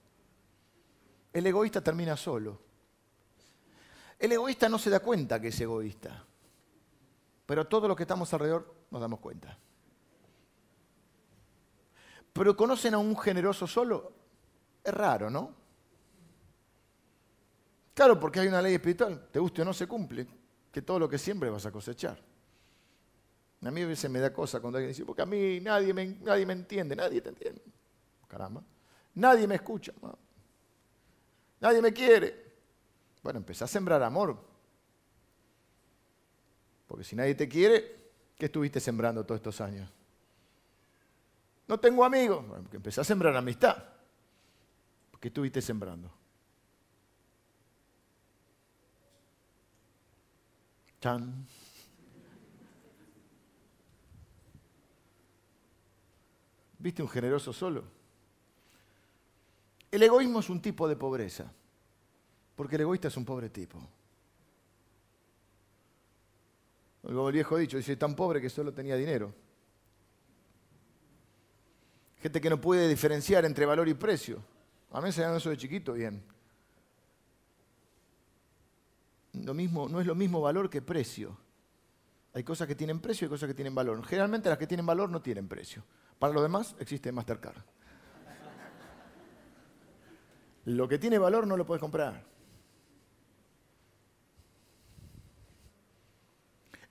[1.33, 2.61] El egoísta termina solo.
[4.19, 6.23] El egoísta no se da cuenta que es egoísta
[7.47, 9.57] pero todos los que estamos alrededor nos damos cuenta.
[12.33, 14.11] Pero conocen a un generoso solo,
[14.83, 15.55] es raro, ¿no?
[17.95, 20.27] Claro, porque hay una ley espiritual, te guste o no se cumple,
[20.71, 22.21] que todo lo que siempre vas a cosechar.
[23.63, 26.05] A mí a veces me da cosa cuando alguien dice, porque a mí nadie me,
[26.05, 27.61] nadie me entiende, nadie te entiende.
[28.27, 28.61] Caramba,
[29.15, 29.93] nadie me escucha,
[31.61, 32.45] nadie me quiere.
[33.23, 34.37] Bueno, empecé a sembrar amor,
[36.87, 39.91] porque si nadie te quiere, ¿qué estuviste sembrando todos estos años?
[41.67, 42.47] No tengo amigos.
[42.47, 43.83] Bueno, empecé a sembrar amistad.
[45.19, 46.11] ¿Qué estuviste sembrando?
[51.01, 51.45] Chan.
[56.79, 57.83] ¿Viste un generoso solo?
[59.91, 61.51] El egoísmo es un tipo de pobreza,
[62.55, 63.79] porque el egoísta es un pobre tipo.
[67.15, 69.33] Como el viejo dicho, dice, tan pobre que solo tenía dinero.
[72.21, 74.43] Gente que no puede diferenciar entre valor y precio.
[74.91, 76.21] A mí me enseñaron eso de chiquito bien.
[79.33, 81.37] Lo mismo, no es lo mismo valor que precio.
[82.33, 84.03] Hay cosas que tienen precio y cosas que tienen valor.
[84.05, 85.83] Generalmente las que tienen valor no tienen precio.
[86.19, 87.61] Para los demás existe Mastercard.
[90.65, 92.36] Lo que tiene valor no lo puedes comprar.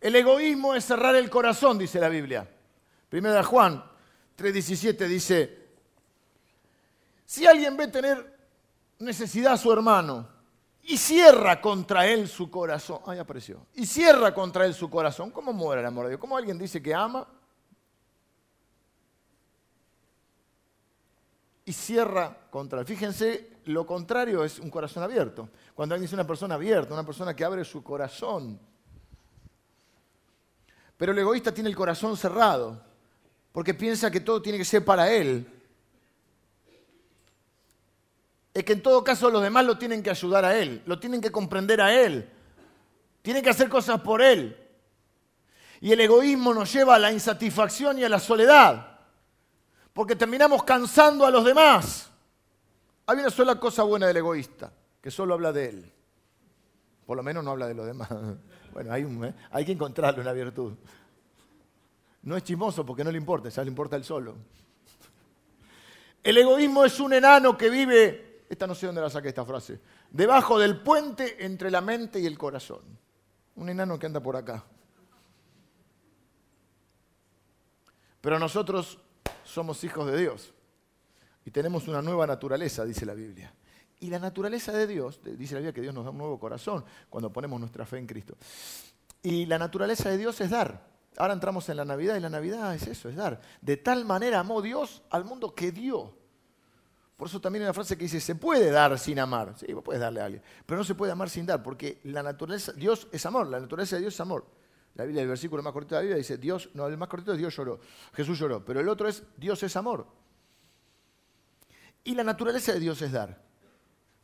[0.07, 2.49] El egoísmo es cerrar el corazón, dice la Biblia.
[3.09, 3.83] Primera Juan
[4.39, 5.67] 3:17 dice,
[7.25, 8.39] si alguien ve tener
[9.01, 10.29] necesidad a su hermano
[10.85, 15.53] y cierra contra él su corazón, ahí apareció, y cierra contra él su corazón, ¿cómo
[15.53, 16.21] muere el amor de Dios?
[16.21, 17.27] ¿Cómo alguien dice que ama
[21.65, 22.87] y cierra contra él?
[22.87, 25.49] Fíjense, lo contrario es un corazón abierto.
[25.75, 28.61] Cuando alguien dice una persona abierta, una persona que abre su corazón,
[30.97, 32.81] pero el egoísta tiene el corazón cerrado,
[33.53, 35.47] porque piensa que todo tiene que ser para él.
[38.55, 41.21] Es que en todo caso los demás lo tienen que ayudar a él, lo tienen
[41.21, 42.29] que comprender a él,
[43.21, 44.57] tienen que hacer cosas por él.
[45.81, 48.99] Y el egoísmo nos lleva a la insatisfacción y a la soledad,
[49.93, 52.11] porque terminamos cansando a los demás.
[53.05, 55.93] Hay una sola cosa buena del egoísta, que solo habla de él.
[57.05, 58.09] Por lo menos no habla de los demás.
[58.77, 59.35] Bueno, hay, ¿eh?
[59.53, 60.75] hay que encontrarle una virtud.
[62.25, 64.37] No es chismoso porque no le importa, ya le importa el solo.
[66.23, 69.81] El egoísmo es un enano que vive, esta no sé dónde la saqué esta frase,
[70.11, 72.83] debajo del puente entre la mente y el corazón.
[73.55, 74.63] Un enano que anda por acá.
[78.21, 78.99] Pero nosotros
[79.43, 80.53] somos hijos de Dios
[81.47, 83.55] y tenemos una nueva naturaleza, dice la Biblia.
[84.01, 86.85] Y la naturaleza de Dios, dice la Biblia que Dios nos da un nuevo corazón
[87.09, 88.37] cuando ponemos nuestra fe en Cristo.
[89.23, 90.87] Y la naturaleza de Dios es dar.
[91.17, 93.41] Ahora entramos en la Navidad y la Navidad es eso, es dar.
[93.61, 96.15] De tal manera amó Dios al mundo que dio.
[97.17, 99.55] Por eso también hay una frase que dice, se puede dar sin amar.
[99.57, 100.43] Sí, vos puedes darle a alguien.
[100.67, 103.97] Pero no se puede amar sin dar, porque la naturaleza, Dios es amor, la naturaleza
[103.97, 104.45] de Dios es amor.
[104.95, 107.33] La Biblia, el versículo más cortito de la Biblia dice, Dios, no, el más cortito
[107.33, 107.81] es Dios lloró,
[108.13, 108.63] Jesús lloró.
[108.65, 110.07] Pero el otro es, Dios es amor.
[112.05, 113.46] Y la naturaleza de Dios es dar.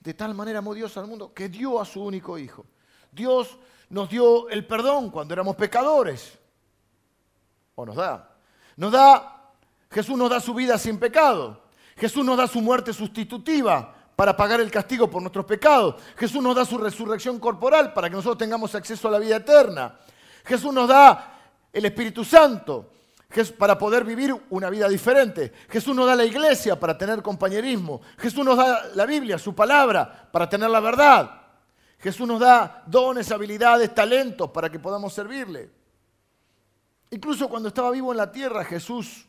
[0.02, 2.66] De tal manera amó Dios al mundo que dio a su único hijo.
[3.12, 3.56] Dios
[3.88, 6.36] nos dio el perdón cuando éramos pecadores.
[7.76, 8.36] O nos da.
[8.76, 9.52] Nos da,
[9.88, 11.62] Jesús nos da su vida sin pecado.
[11.96, 16.02] Jesús nos da su muerte sustitutiva para pagar el castigo por nuestros pecados.
[16.16, 20.00] Jesús nos da su resurrección corporal para que nosotros tengamos acceso a la vida eterna.
[20.44, 21.38] Jesús nos da
[21.72, 22.90] el Espíritu Santo
[23.56, 25.52] para poder vivir una vida diferente.
[25.68, 28.00] Jesús nos da la iglesia para tener compañerismo.
[28.18, 31.42] Jesús nos da la Biblia, su palabra, para tener la verdad.
[31.98, 35.70] Jesús nos da dones, habilidades, talentos para que podamos servirle.
[37.10, 39.26] Incluso cuando estaba vivo en la tierra, Jesús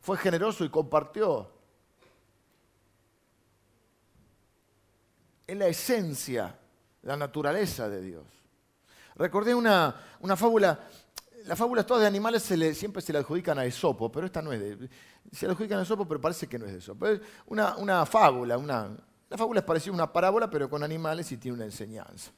[0.00, 1.50] fue generoso y compartió.
[5.46, 6.56] Es la esencia,
[7.02, 8.24] la naturaleza de Dios.
[9.16, 10.78] Recordé una, una fábula
[11.46, 14.60] las fábulas todas de animales siempre se le adjudican a Esopo, pero esta no es
[14.60, 14.88] de...
[15.32, 17.06] Se le adjudican a Esopo, pero parece que no es de Esopo.
[17.06, 18.90] Es una, fábula, una,
[19.28, 22.30] la fábula es parecida a una parábola, pero con animales y tiene una enseñanza.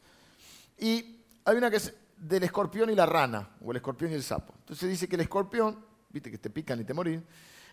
[0.79, 4.23] Y hay una que es del escorpión y la rana, o el escorpión y el
[4.23, 4.55] sapo.
[4.61, 7.21] Entonces dice que el escorpión, viste que te pican y te morís,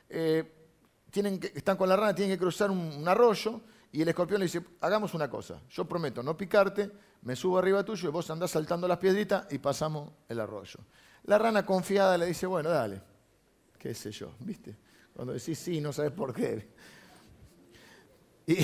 [0.10, 0.62] eh,
[1.10, 4.46] tienen que, están con la rana, tienen que cruzar un, arroyo, y el escorpión le
[4.46, 6.92] dice, hagamos una cosa, yo prometo no picarte,
[7.24, 10.80] me subo arriba tuyo y vos andás saltando las piedritas y pasamos el arroyo.
[11.24, 13.02] La rana confiada le dice, bueno, dale,
[13.78, 14.76] qué sé yo, ¿viste?
[15.14, 16.70] Cuando decís sí, no sabes por qué.
[18.48, 18.58] Y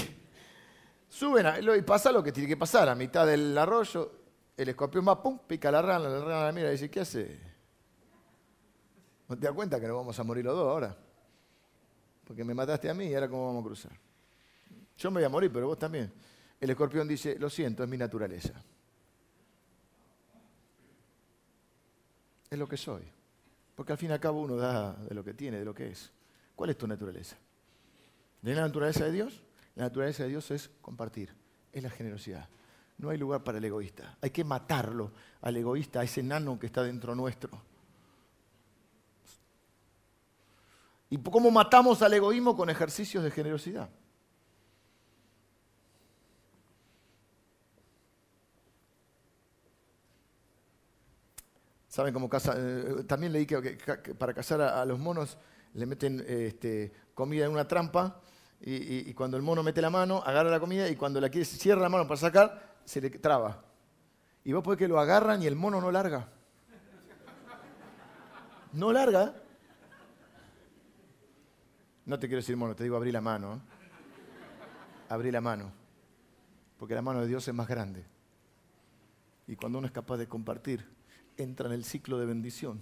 [1.07, 1.45] suben
[1.77, 2.89] y pasa lo que tiene que pasar.
[2.89, 4.11] A mitad del arroyo,
[4.55, 7.39] el escorpión va, pum, pica a la rana, la rana mira y dice, ¿qué hace?
[9.27, 10.97] ¿No te das cuenta que nos vamos a morir los dos ahora?
[12.25, 13.91] Porque me mataste a mí y ahora cómo vamos a cruzar.
[14.97, 16.11] Yo me voy a morir, pero vos también.
[16.59, 18.53] El escorpión dice, lo siento, es mi naturaleza.
[22.49, 23.03] Es lo que soy.
[23.75, 25.89] Porque al fin y al cabo uno da de lo que tiene, de lo que
[25.89, 26.11] es.
[26.55, 27.37] ¿Cuál es tu naturaleza?
[28.41, 29.43] ¿De la naturaleza de Dios?
[29.75, 31.33] La naturaleza de Dios es compartir,
[31.71, 32.49] es la generosidad.
[32.97, 34.17] No hay lugar para el egoísta.
[34.21, 37.61] Hay que matarlo al egoísta, a ese nano que está dentro nuestro.
[41.09, 43.89] ¿Y cómo matamos al egoísmo con ejercicios de generosidad?
[51.97, 52.53] ¿Saben cómo casa?
[52.55, 53.75] Eh, también leí que,
[54.19, 55.35] para cazar a, los monos
[55.73, 58.21] le meten este, comida en una trampa
[58.61, 61.81] y, cuando el mono mete la mano, agarra la comida y cuando la quiere, cierra
[61.81, 63.63] la mano para sacar, se le traba.
[64.43, 66.29] Y vos podés que lo agarran y el mono no larga.
[68.73, 69.33] No larga.
[72.05, 73.55] No te quiero decir mono, te digo abrí la mano.
[73.55, 73.59] ¿eh?
[75.09, 75.71] Abrí la mano.
[76.77, 78.05] Porque la mano de Dios es más grande.
[79.47, 80.96] Y cuando uno es capaz de compartir,
[81.37, 82.81] entra en el ciclo de bendición.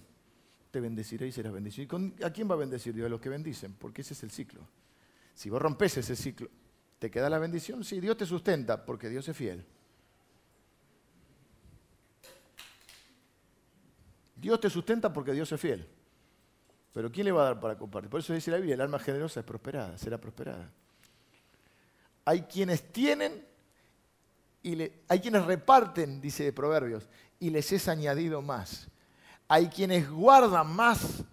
[0.71, 1.99] Te bendeciré y serás bendecido.
[2.19, 3.05] ¿Y ¿A quién va a bendecir Dios?
[3.05, 4.61] A los que bendicen, porque ese es el ciclo.
[5.33, 6.49] Si vos rompes ese ciclo,
[6.99, 7.83] ¿te queda la bendición?
[7.83, 9.65] Sí, Dios te sustenta, porque Dios es fiel.
[14.35, 15.87] Dios te sustenta porque Dios es fiel.
[16.93, 18.09] Pero ¿quién le va a dar para compartir?
[18.09, 20.71] Por eso dice la Biblia, el alma generosa es prosperada, será prosperada.
[22.23, 23.45] Hay quienes tienen
[25.07, 27.07] hay quienes reparten, dice Proverbios,
[27.39, 28.87] y les es añadido más.
[29.47, 31.23] Hay quienes guardan más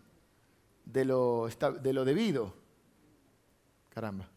[0.84, 1.48] de lo,
[1.80, 2.54] de lo debido.
[3.88, 4.28] Caramba.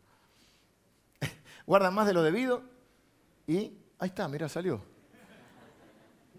[1.68, 2.64] guardan más de lo debido
[3.46, 4.82] y ahí está, mira, salió.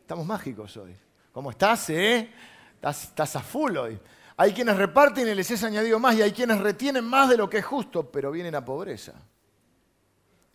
[0.00, 0.96] Estamos mágicos hoy.
[1.32, 2.30] ¿Cómo estás, eh?
[2.74, 4.00] Estás, estás a full hoy.
[4.38, 7.50] Hay quienes reparten y les es añadido más y hay quienes retienen más de lo
[7.50, 9.12] que es justo, pero vienen a pobreza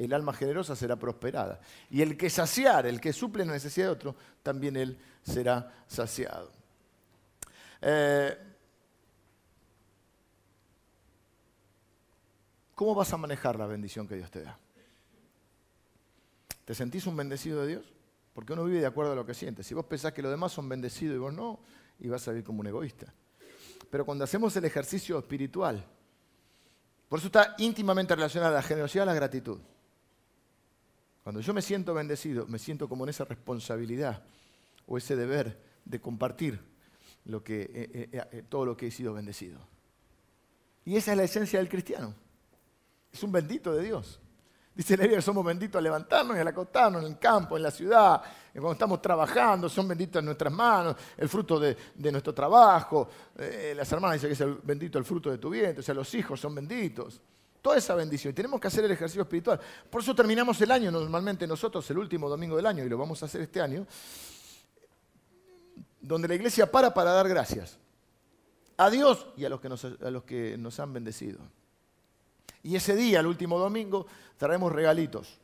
[0.05, 1.59] el alma generosa será prosperada.
[1.89, 6.51] Y el que saciar, el que suple la necesidad de otro, también él será saciado.
[7.81, 8.37] Eh,
[12.75, 14.57] ¿Cómo vas a manejar la bendición que Dios te da?
[16.65, 17.93] ¿Te sentís un bendecido de Dios?
[18.33, 19.61] Porque uno vive de acuerdo a lo que siente.
[19.61, 21.59] Si vos pensás que los demás son bendecidos y vos no,
[21.99, 23.13] y vas a vivir como un egoísta.
[23.89, 25.85] Pero cuando hacemos el ejercicio espiritual,
[27.09, 29.59] por eso está íntimamente relacionada la generosidad a la gratitud.
[31.23, 34.23] Cuando yo me siento bendecido, me siento como en esa responsabilidad
[34.88, 36.60] o ese deber de compartir
[37.25, 39.60] lo que, eh, eh, eh, todo lo que he sido bendecido.
[40.86, 42.15] Y esa es la esencia del cristiano.
[43.12, 44.19] Es un bendito de Dios.
[44.73, 47.71] Dice la Biblia somos benditos al levantarnos y al acostarnos en el campo, en la
[47.71, 48.21] ciudad,
[48.53, 53.10] cuando estamos trabajando, son benditas nuestras manos, el fruto de, nuestro trabajo.
[53.75, 56.13] las hermanas dicen que es el bendito el fruto de tu vientre, o sea, los
[56.15, 57.21] hijos son benditos.
[57.62, 58.31] Toda esa bendición.
[58.31, 59.59] Y tenemos que hacer el ejercicio espiritual.
[59.89, 63.21] Por eso terminamos el año, normalmente nosotros, el último domingo del año, y lo vamos
[63.21, 63.85] a hacer este año,
[66.01, 67.77] donde la iglesia para para dar gracias.
[68.77, 71.39] A Dios y a los que nos, a los que nos han bendecido.
[72.63, 74.07] Y ese día, el último domingo,
[74.37, 75.39] traemos regalitos.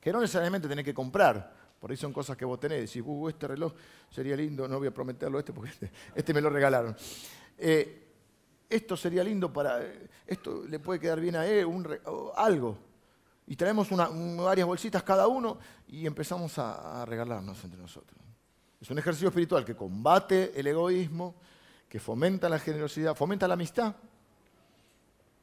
[0.00, 1.56] Que no necesariamente tenés que comprar.
[1.78, 2.80] Por ahí son cosas que vos tenés.
[2.80, 3.72] Decís, uh, este reloj
[4.10, 6.96] sería lindo, no voy a prometerlo este porque este, este me lo regalaron.
[7.56, 8.07] Eh,
[8.68, 9.80] esto sería lindo para,
[10.26, 11.66] esto le puede quedar bien a él,
[12.36, 12.76] algo.
[13.46, 18.20] Y traemos varias bolsitas cada uno y empezamos a, regalarnos entre nosotros.
[18.80, 21.34] Es un ejercicio espiritual que combate el egoísmo,
[21.88, 23.94] que fomenta la generosidad, fomenta la amistad,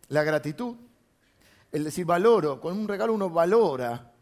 [0.10, 0.76] la gratitud,
[1.72, 4.14] el decir valoro, con un regalo uno valora,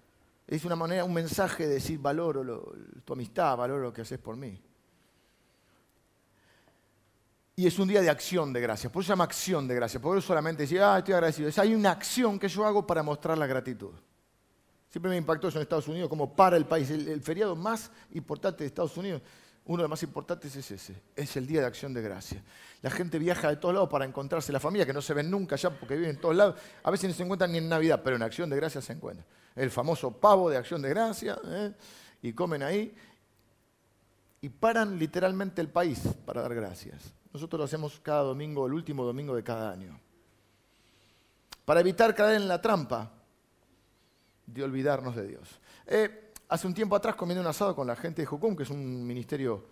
[0.47, 2.73] es una manera, un mensaje de decir valoro
[3.03, 4.59] tu amistad, valoro lo que haces por mí.
[7.55, 10.01] Y es un día de acción de gracias, por eso se llama acción de gracias,
[10.01, 11.49] por eso solamente decir, ah, estoy agradecido.
[11.49, 13.91] Es, hay una acción que yo hago para mostrar la gratitud.
[14.89, 18.63] Siempre me impactó eso en Estados Unidos, como para el país, el feriado más importante
[18.63, 19.21] de Estados Unidos
[19.65, 22.43] uno de los más importantes es ese, es el Día de Acción de Gracia.
[22.81, 25.55] La gente viaja de todos lados para encontrarse la familia, que no se ven nunca
[25.55, 26.55] ya porque viven en todos lados.
[26.83, 29.25] A veces no se encuentran ni en Navidad, pero en Acción de Gracia se encuentran.
[29.55, 31.73] El famoso pavo de Acción de Gracia, ¿eh?
[32.21, 32.93] y comen ahí,
[34.41, 37.13] y paran literalmente el país para dar gracias.
[37.33, 39.99] Nosotros lo hacemos cada domingo, el último domingo de cada año.
[41.65, 43.11] Para evitar caer en la trampa
[44.45, 45.59] de olvidarnos de Dios.
[45.87, 48.69] Eh, hace un tiempo atrás comiendo un asado con la gente de Jucum, que es
[48.69, 49.65] un ministerio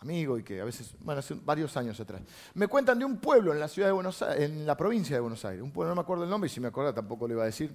[0.00, 2.22] amigo y que a veces, bueno, hace varios años atrás.
[2.54, 5.20] Me cuentan de un pueblo en la ciudad de Buenos Aires, en la provincia de
[5.20, 5.62] Buenos Aires.
[5.62, 7.46] Un pueblo, no me acuerdo el nombre, y si me acuerdo tampoco lo iba a
[7.46, 7.72] decir,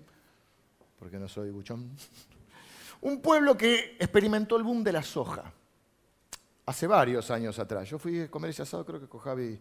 [1.00, 1.92] porque no soy buchón.
[3.02, 5.54] Un pueblo que experimentó el boom de la soja.
[6.66, 7.90] Hace varios años atrás.
[7.90, 9.60] Yo fui a comer ese asado, creo que con Javi,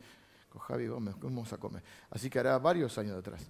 [0.48, 1.14] con Javi Gómez,
[1.52, 1.82] a comer.
[2.10, 3.42] Así que hará varios años atrás.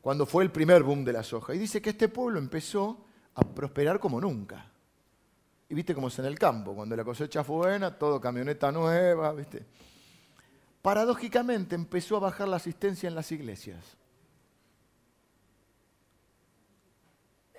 [0.00, 1.54] Cuando fue el primer boom de la soja.
[1.54, 4.66] Y dice que este pueblo empezó a prosperar como nunca.
[5.68, 9.32] Y viste cómo es en el campo, cuando la cosecha fue buena, todo camioneta nueva,
[9.32, 9.64] viste.
[10.82, 13.96] Paradójicamente empezó a bajar la asistencia en las iglesias.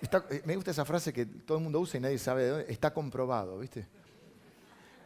[0.01, 2.73] Eh, me gusta esa frase que todo el mundo usa y nadie sabe de dónde.
[2.73, 3.87] Está comprobado, ¿viste?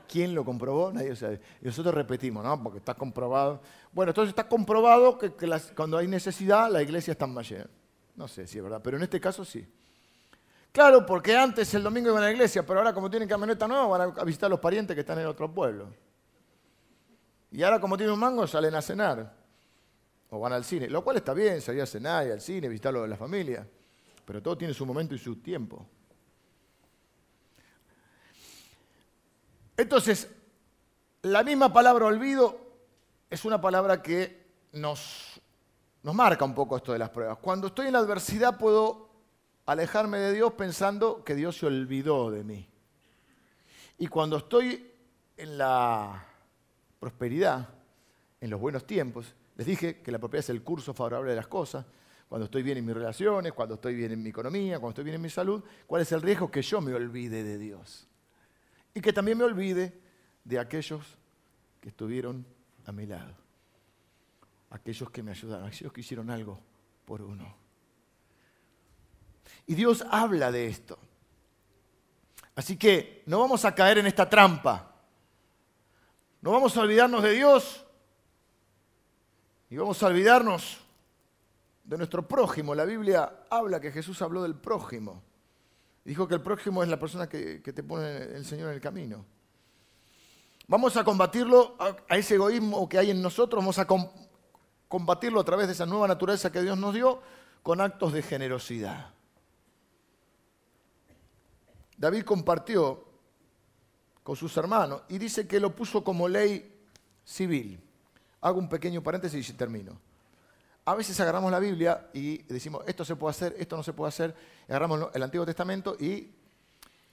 [0.08, 0.91] ¿Quién lo comprobó?
[0.91, 1.39] Nadie sabe.
[1.62, 2.62] Y nosotros repetimos, ¿no?
[2.62, 3.62] Porque está comprobado.
[3.91, 5.32] Bueno, entonces está comprobado que,
[5.76, 7.68] cuando hay necesidad, la iglesia está más llena.
[8.16, 9.68] No sé si es verdad, pero en este caso sí.
[10.72, 13.88] Claro, porque antes el domingo iban a la iglesia, pero ahora como tienen camioneta nueva
[13.88, 15.88] van a visitar a los parientes que están en otro pueblo.
[17.51, 19.34] Y ahora como tienen un mango salen a cenar.
[20.30, 20.89] O van al cine.
[20.89, 23.66] Lo cual está bien, salir a cenar y al cine, visitarlo de la familia.
[24.26, 25.88] Pero todo tiene su momento y su tiempo.
[29.78, 30.30] Entonces,
[31.21, 32.59] la misma palabra olvido
[33.30, 35.41] es una palabra que nos,
[36.03, 37.38] nos marca un poco esto de las pruebas.
[37.39, 39.09] Cuando estoy en la adversidad puedo
[39.65, 42.69] alejarme de Dios pensando que Dios se olvidó de mí.
[43.97, 44.91] Y cuando estoy
[45.38, 46.26] en la
[46.99, 47.69] prosperidad,
[48.39, 51.47] en los buenos tiempos, les dije que la propiedad es el curso favorable de las
[51.47, 51.86] cosas,
[52.28, 55.15] cuando estoy bien en mis relaciones, cuando estoy bien en mi economía, cuando estoy bien
[55.15, 56.49] en mi salud, ¿cuál es el riesgo?
[56.49, 58.07] Que yo me olvide de Dios.
[58.96, 60.02] Y que también me olvide
[60.43, 61.06] de aquellos
[61.80, 62.46] que estuvieron
[62.86, 63.36] a mi lado,
[64.72, 66.60] aquellos que me ayudaron, aquellos que hicieron algo
[67.06, 67.56] por uno.
[69.68, 70.98] Y Dios habla de esto.
[72.56, 74.93] Así que no vamos a caer en esta trampa.
[76.41, 77.86] No vamos a olvidarnos de Dios
[79.70, 80.80] y vamos a olvidarnos
[81.84, 82.74] de nuestro prójimo.
[82.74, 85.22] La Biblia habla que Jesús habló del prójimo.
[86.06, 89.26] Dijo que el prójimo es la persona que, te pone el Señor en el camino.
[90.68, 93.88] Vamos a combatirlo, a, ese egoísmo que hay en nosotros, vamos a
[94.88, 97.22] combatirlo a través de esa nueva naturaleza que Dios nos dio
[97.64, 99.10] con actos de generosidad.
[101.97, 103.03] David compartió
[104.22, 106.84] con sus hermanos y dice que lo puso como ley
[107.24, 107.80] civil.
[108.41, 109.99] Hago un pequeño paréntesis y termino.
[110.86, 114.09] A veces agarramos la Biblia y decimos, esto se puede hacer, esto no se puede
[114.09, 114.36] hacer.
[114.67, 116.31] Agarramos el Antiguo Testamento y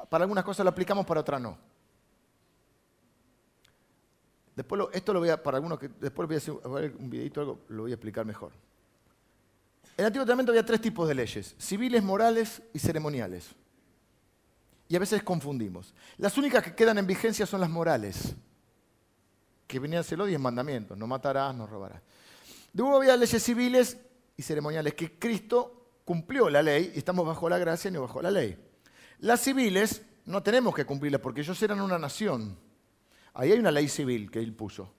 [0.09, 1.59] para algunas cosas lo aplicamos, para otras no.
[4.55, 7.61] Después esto lo voy a, para algunos que después voy a hacer un videito, algo,
[7.69, 8.53] lo voy a explicar mejor.
[9.97, 13.55] En el Antiguo Testamento había tres tipos de leyes, civiles, morales y ceremoniales
[14.93, 15.95] y a veces confundimos.
[16.19, 18.35] Las únicas que quedan en vigencia son las morales,
[19.67, 22.03] que venían a los diez mandamientos, no matarás, no robarás.
[22.75, 23.99] Luego había leyes civiles
[24.37, 28.23] y ceremoniales que Cristo cumplió la ley y estamos bajo la gracia y no bajo
[28.23, 28.57] la ley.
[29.21, 32.57] Las civiles no tenemos que cumplirlas porque ellos eran una nación.
[33.35, 34.93] Ahí hay una ley civil que él puso.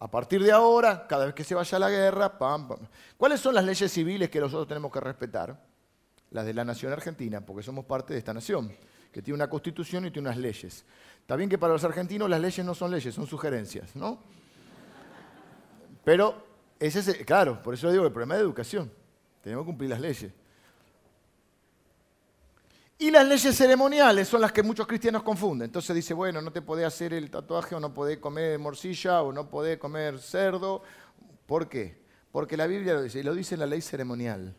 [0.00, 2.78] A partir de ahora, cada vez que se vaya a la guerra, pam, pam.
[3.16, 5.60] ¿Cuáles son las leyes civiles que nosotros tenemos que respetar?
[6.30, 8.72] Las de la nación argentina, porque somos parte de esta nación
[9.10, 10.84] que tiene una constitución y tiene unas leyes.
[11.20, 14.22] Está bien que para los argentinos las leyes no son leyes, son sugerencias, ¿no?
[16.04, 16.47] Pero
[16.78, 18.90] ese es, claro, por eso digo el problema de educación.
[19.42, 20.32] Tenemos que cumplir las leyes.
[23.00, 25.66] Y las leyes ceremoniales son las que muchos cristianos confunden.
[25.66, 29.32] Entonces dice, bueno, no te podés hacer el tatuaje o no podés comer morcilla o
[29.32, 30.82] no podés comer cerdo.
[31.46, 32.02] ¿Por qué?
[32.32, 34.54] Porque la Biblia lo dice, y lo dice en la ley ceremonial.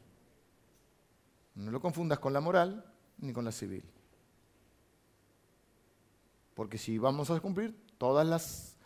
[1.55, 2.85] No lo confundas con la moral
[3.17, 3.83] ni con la civil.
[6.53, 8.77] Porque si vamos a cumplir, todas las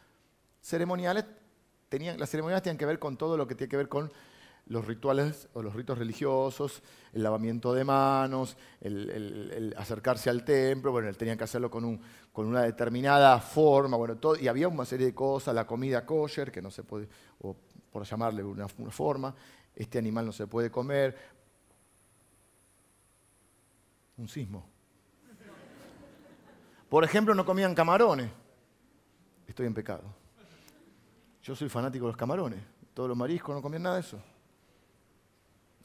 [0.62, 1.26] ceremoniales
[1.94, 4.12] tenían, las ceremoniales tenían que ver con todo lo que tiene que ver con
[4.66, 6.82] los rituales o los ritos religiosos,
[7.12, 12.02] el lavamiento de manos, el, acercarse al templo, bueno, él tenía que hacerlo con, un,
[12.32, 16.52] con una determinada forma, bueno, todo, y había una serie de cosas, la comida kosher,
[16.52, 17.08] que no se puede,
[17.42, 17.56] o
[17.92, 19.36] por llamarle una, una forma,
[19.76, 21.16] este animal no se puede comer.
[24.18, 24.68] Un sismo.
[26.90, 28.32] Por ejemplo, no comían camarones.
[29.48, 30.23] Estoy en pecado.
[31.44, 32.60] Yo soy fanático de los camarones.
[32.94, 34.20] Todos los mariscos no comían nada de eso.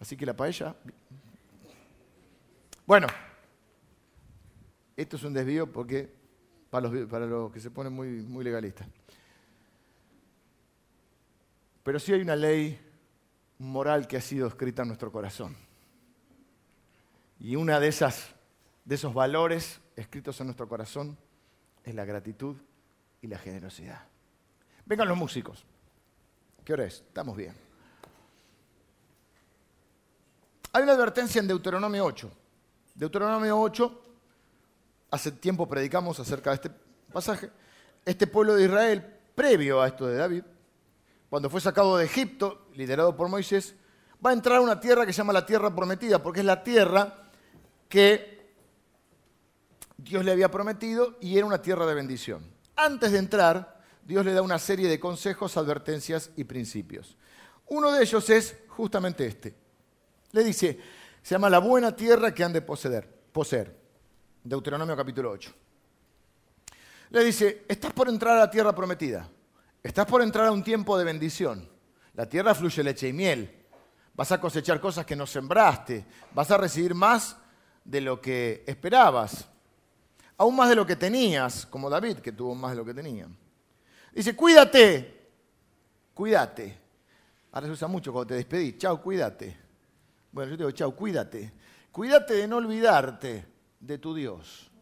[0.00, 0.74] Así que la paella.
[2.86, 3.08] Bueno,
[4.96, 6.10] esto es un desvío porque
[6.70, 8.86] para los, para los que se ponen muy, muy legalistas.
[11.82, 12.78] Pero sí hay una ley
[13.58, 15.56] moral que ha sido escrita en nuestro corazón.
[17.40, 18.34] Y una de esas
[18.84, 21.18] de esos valores escritos en nuestro corazón
[21.84, 22.56] es la gratitud
[23.20, 24.06] y la generosidad.
[24.88, 25.66] Vengan los músicos.
[26.64, 26.94] ¿Qué hora es?
[26.94, 27.54] Estamos bien.
[30.72, 32.30] Hay una advertencia en Deuteronomio 8.
[32.94, 34.02] Deuteronomio 8,
[35.10, 36.70] hace tiempo predicamos acerca de este
[37.12, 37.50] pasaje.
[38.04, 40.42] Este pueblo de Israel, previo a esto de David,
[41.28, 43.74] cuando fue sacado de Egipto, liderado por Moisés,
[44.24, 46.64] va a entrar a una tierra que se llama la tierra prometida, porque es la
[46.64, 47.28] tierra
[47.90, 48.54] que
[49.98, 52.42] Dios le había prometido y era una tierra de bendición.
[52.74, 53.77] Antes de entrar,
[54.08, 57.14] Dios le da una serie de consejos, advertencias y principios.
[57.66, 59.54] Uno de ellos es justamente este.
[60.32, 60.80] Le dice,
[61.22, 63.06] se llama la buena tierra que han de poseer.
[63.30, 63.76] poseer.
[64.42, 65.52] Deuteronomio capítulo 8.
[67.10, 69.28] Le dice, estás por entrar a la tierra prometida.
[69.82, 71.68] Estás por entrar a un tiempo de bendición.
[72.14, 73.66] La tierra fluye leche y miel.
[74.14, 76.06] Vas a cosechar cosas que no sembraste.
[76.32, 77.36] Vas a recibir más
[77.84, 79.46] de lo que esperabas
[80.38, 83.28] aún más de lo que tenías, como David, que tuvo más de lo que tenía.
[84.18, 85.28] Dice, cuídate,
[86.12, 86.76] cuídate.
[87.52, 89.56] Ahora se usa mucho cuando te despedís, chao, cuídate.
[90.32, 91.52] Bueno, yo te digo, chao, cuídate.
[91.92, 93.46] Cuídate de no olvidarte
[93.78, 94.72] de tu Dios.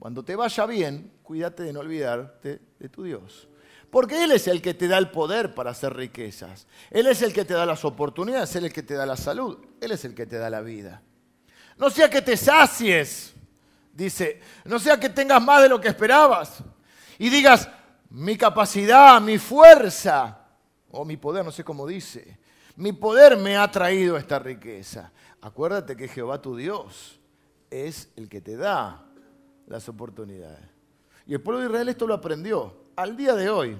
[0.00, 3.46] Cuando te vaya bien, cuídate de no olvidarte de tu Dios.
[3.88, 6.66] Porque Él es el que te da el poder para hacer riquezas.
[6.90, 9.16] Él es el que te da las oportunidades, Él es el que te da la
[9.16, 11.00] salud, Él es el que te da la vida.
[11.78, 13.32] No sea que te sacies
[13.92, 16.64] Dice, no sea que tengas más de lo que esperabas
[17.18, 17.68] y digas,
[18.12, 20.38] mi capacidad, mi fuerza,
[20.90, 22.38] o mi poder, no sé cómo dice,
[22.76, 25.10] mi poder me ha traído esta riqueza.
[25.40, 27.18] Acuérdate que Jehová tu Dios
[27.70, 29.06] es el que te da
[29.66, 30.68] las oportunidades.
[31.26, 32.82] Y el pueblo de Israel esto lo aprendió.
[32.96, 33.78] Al día de hoy,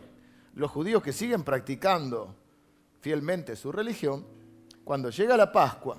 [0.55, 2.35] los judíos que siguen practicando
[3.01, 4.24] fielmente su religión,
[4.83, 5.99] cuando llega la Pascua,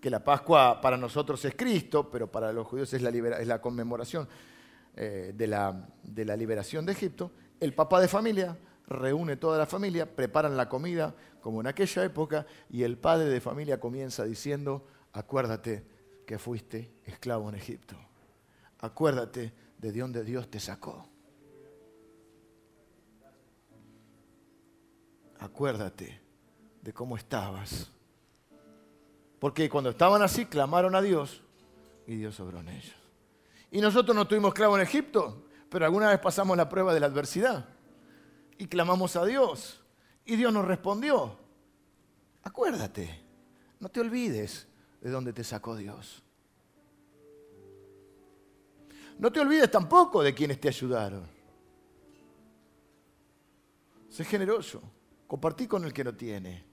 [0.00, 4.26] que la Pascua para nosotros es Cristo, pero para los judíos es la, conmemoración
[4.96, 5.46] eh, de
[6.24, 7.30] la liberación de Egipto,
[7.60, 8.56] el papá de familia
[8.86, 13.40] reúne toda la familia, preparan la comida como en aquella época y el padre de
[13.40, 15.84] familia comienza diciendo, acuérdate
[16.26, 17.96] que fuiste esclavo en Egipto,
[18.80, 21.08] acuérdate de dónde Dios te sacó.
[25.40, 26.20] Acuérdate
[26.82, 27.92] de cómo estabas
[29.38, 31.42] porque cuando estaban así, clamaron a Dios
[32.06, 32.94] y Dios obró en ellos.
[33.70, 37.06] Y nosotros no tuvimos clavo en Egipto, pero alguna vez pasamos la prueba de la
[37.06, 37.68] adversidad
[38.56, 39.80] y clamamos a Dios
[40.24, 41.38] y Dios nos respondió.
[42.42, 43.22] Acuérdate,
[43.80, 44.66] no te olvides
[45.00, 46.22] de dónde te sacó Dios.
[49.18, 51.26] No te olvides tampoco de quienes te ayudaron.
[54.08, 54.82] Sé generoso,
[55.26, 56.67] compartí con el que no tiene.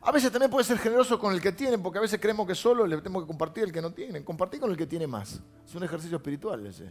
[0.00, 2.54] A veces también puede ser generoso con el que tiene, porque a veces creemos que
[2.54, 4.24] solo le tenemos que compartir el que no tiene.
[4.24, 5.40] Compartir con el que tiene más.
[5.66, 6.90] Es un ejercicio espiritual ese.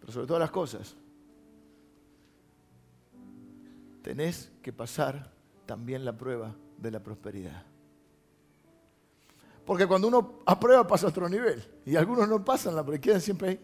[0.00, 0.96] Pero sobre todas las cosas,
[4.02, 5.30] tenés que pasar
[5.64, 7.64] también la prueba de la prosperidad.
[9.64, 11.64] Porque cuando uno aprueba pasa a otro nivel.
[11.86, 13.60] Y algunos no pasan la prueba, quedan siempre ahí.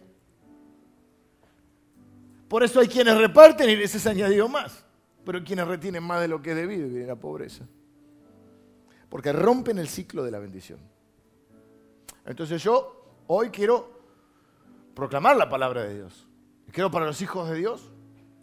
[2.47, 4.83] Por eso hay quienes reparten y les es añadido más.
[5.25, 7.65] Pero quienes retienen más de lo que es debido viene la pobreza.
[9.09, 10.79] Porque rompen el ciclo de la bendición.
[12.25, 14.01] Entonces yo hoy quiero
[14.95, 16.27] proclamar la palabra de Dios.
[16.71, 17.91] Quiero para los hijos de Dios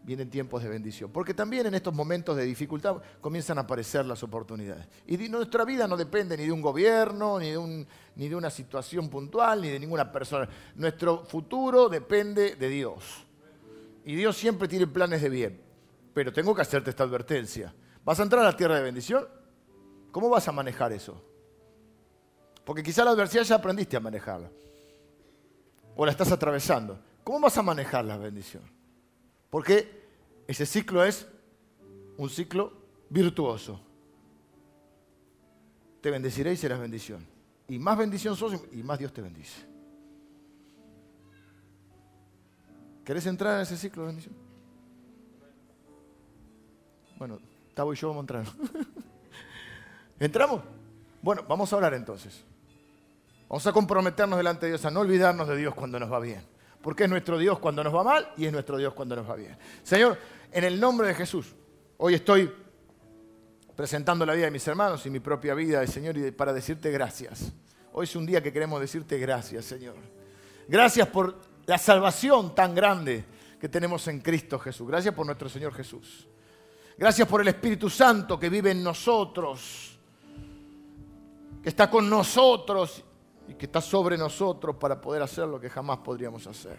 [0.04, 1.10] vienen tiempos de bendición.
[1.10, 4.86] Porque también en estos momentos de dificultad comienzan a aparecer las oportunidades.
[5.06, 8.50] Y nuestra vida no depende ni de un gobierno, ni de, un, ni de una
[8.50, 10.48] situación puntual, ni de ninguna persona.
[10.76, 13.26] Nuestro futuro depende de Dios.
[14.04, 15.67] Y Dios siempre tiene planes de bien
[16.18, 17.72] pero tengo que hacerte esta advertencia.
[18.04, 19.24] ¿Vas a entrar a la tierra de bendición?
[20.10, 21.22] ¿Cómo vas a manejar eso?
[22.64, 24.50] Porque quizá la adversidad ya aprendiste a manejarla.
[25.94, 26.98] O la estás atravesando.
[27.22, 28.64] ¿Cómo vas a manejar la bendición?
[29.48, 30.08] Porque
[30.48, 31.24] ese ciclo es
[32.16, 32.72] un ciclo
[33.08, 33.80] virtuoso.
[36.00, 37.24] Te bendeciré y serás bendición.
[37.68, 39.64] Y más bendición sos y más Dios te bendice.
[43.04, 44.47] ¿Querés entrar en ese ciclo de bendición?
[47.18, 47.40] Bueno,
[47.74, 48.44] Tavo y yo vamos a entrar.
[50.20, 50.62] ¿Entramos?
[51.20, 52.44] Bueno, vamos a hablar entonces.
[53.48, 56.42] Vamos a comprometernos delante de Dios a no olvidarnos de Dios cuando nos va bien.
[56.80, 59.34] Porque es nuestro Dios cuando nos va mal y es nuestro Dios cuando nos va
[59.34, 59.56] bien.
[59.82, 60.16] Señor,
[60.52, 61.54] en el nombre de Jesús,
[61.96, 62.52] hoy estoy
[63.74, 67.52] presentando la vida de mis hermanos y mi propia vida, Señor, y para decirte gracias.
[67.92, 69.96] Hoy es un día que queremos decirte gracias, Señor.
[70.68, 73.24] Gracias por la salvación tan grande
[73.60, 74.86] que tenemos en Cristo Jesús.
[74.86, 76.28] Gracias por nuestro Señor Jesús.
[76.98, 79.96] Gracias por el Espíritu Santo que vive en nosotros,
[81.62, 83.04] que está con nosotros
[83.46, 86.76] y que está sobre nosotros para poder hacer lo que jamás podríamos hacer.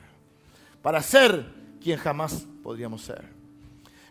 [0.82, 1.46] Para ser
[1.82, 3.24] quien jamás podríamos ser.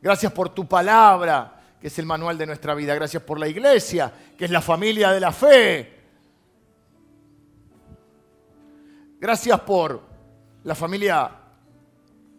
[0.00, 2.94] Gracias por tu palabra, que es el manual de nuestra vida.
[2.94, 5.98] Gracias por la iglesia, que es la familia de la fe.
[9.20, 10.00] Gracias por
[10.64, 11.30] la familia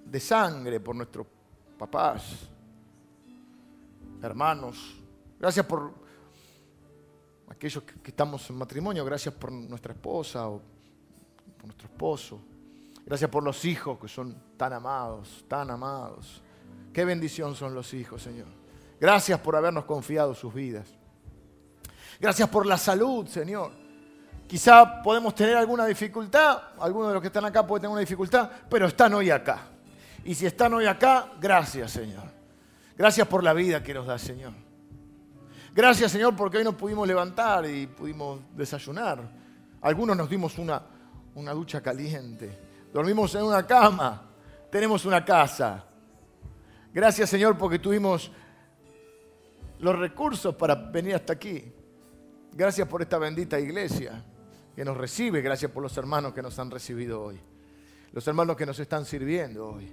[0.05, 1.27] de sangre, por nuestros
[1.77, 2.48] papás,
[4.21, 4.95] hermanos.
[5.39, 5.93] Gracias por
[7.49, 10.61] aquellos que, estamos en matrimonio, gracias por nuestra esposa o
[11.57, 12.41] por nuestro esposo.
[13.05, 16.41] Gracias por los hijos que son tan amados, tan amados.
[16.93, 18.47] Qué bendición son los hijos, Señor.
[18.99, 20.87] Gracias por habernos confiado sus vidas.
[22.19, 23.71] Gracias por la salud, Señor.
[24.47, 28.49] Quizá podemos tener alguna dificultad, algunos de los que están acá pueden tener una dificultad,
[28.69, 29.67] pero están hoy acá.
[30.23, 32.38] Y si están hoy acá, gracias, Señor.
[32.99, 34.51] Gracias por la vida que nos da, Señor.
[35.73, 39.23] Gracias Señor porque hoy nos pudimos levantar y pudimos desayunar.
[39.79, 40.81] Algunos nos dimos una,
[41.33, 42.59] una ducha caliente.
[42.91, 44.29] Dormimos en una cama.
[44.69, 45.85] Tenemos una casa.
[46.93, 48.33] Gracias Señor porque tuvimos
[49.79, 51.71] los recursos para venir hasta aquí.
[52.51, 54.21] Gracias por esta bendita iglesia
[54.75, 55.41] que nos recibe.
[55.41, 57.39] Gracias por los hermanos que nos han recibido hoy.
[58.11, 59.89] Los hermanos que nos están sirviendo hoy.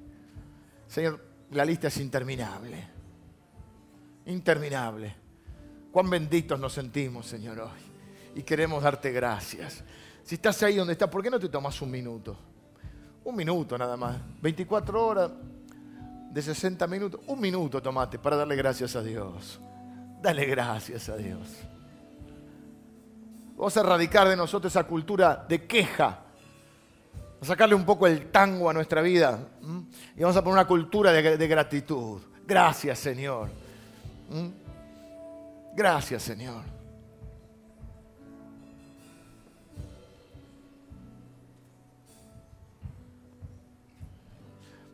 [0.88, 1.20] Señor,
[1.52, 2.95] la lista es interminable.
[4.26, 5.14] Interminable.
[5.90, 7.80] Cuán benditos nos sentimos, Señor, hoy.
[8.34, 9.82] Y queremos darte gracias.
[10.22, 12.36] Si estás ahí donde estás, ¿por qué no te tomas un minuto?
[13.24, 14.16] Un minuto nada más.
[14.42, 15.30] 24 horas
[16.30, 17.20] de 60 minutos.
[17.28, 19.60] Un minuto tomate para darle gracias a Dios.
[20.20, 21.48] Dale gracias a Dios.
[23.56, 26.24] Vamos a erradicar de nosotros esa cultura de queja.
[27.40, 29.38] A sacarle un poco el tango a nuestra vida.
[30.14, 32.20] Y vamos a poner una cultura de, gratitud.
[32.46, 33.48] Gracias, Señor.
[35.74, 36.76] Gracias, Señor.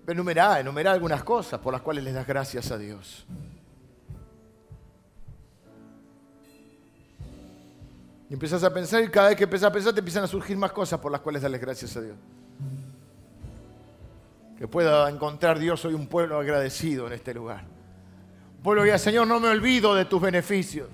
[0.06, 3.24] Enumerá, enumerá algunas cosas por las cuales les das gracias a Dios.
[8.28, 10.56] Y empiezas a pensar y cada vez que empiezas a pensar te empiezan a surgir
[10.56, 12.16] más cosas por las cuales darles gracias a Dios.
[14.58, 17.64] Que pueda encontrar Dios hoy un pueblo agradecido en este lugar.
[18.62, 20.88] Pueblo que Señor, no me olvido de tus beneficios.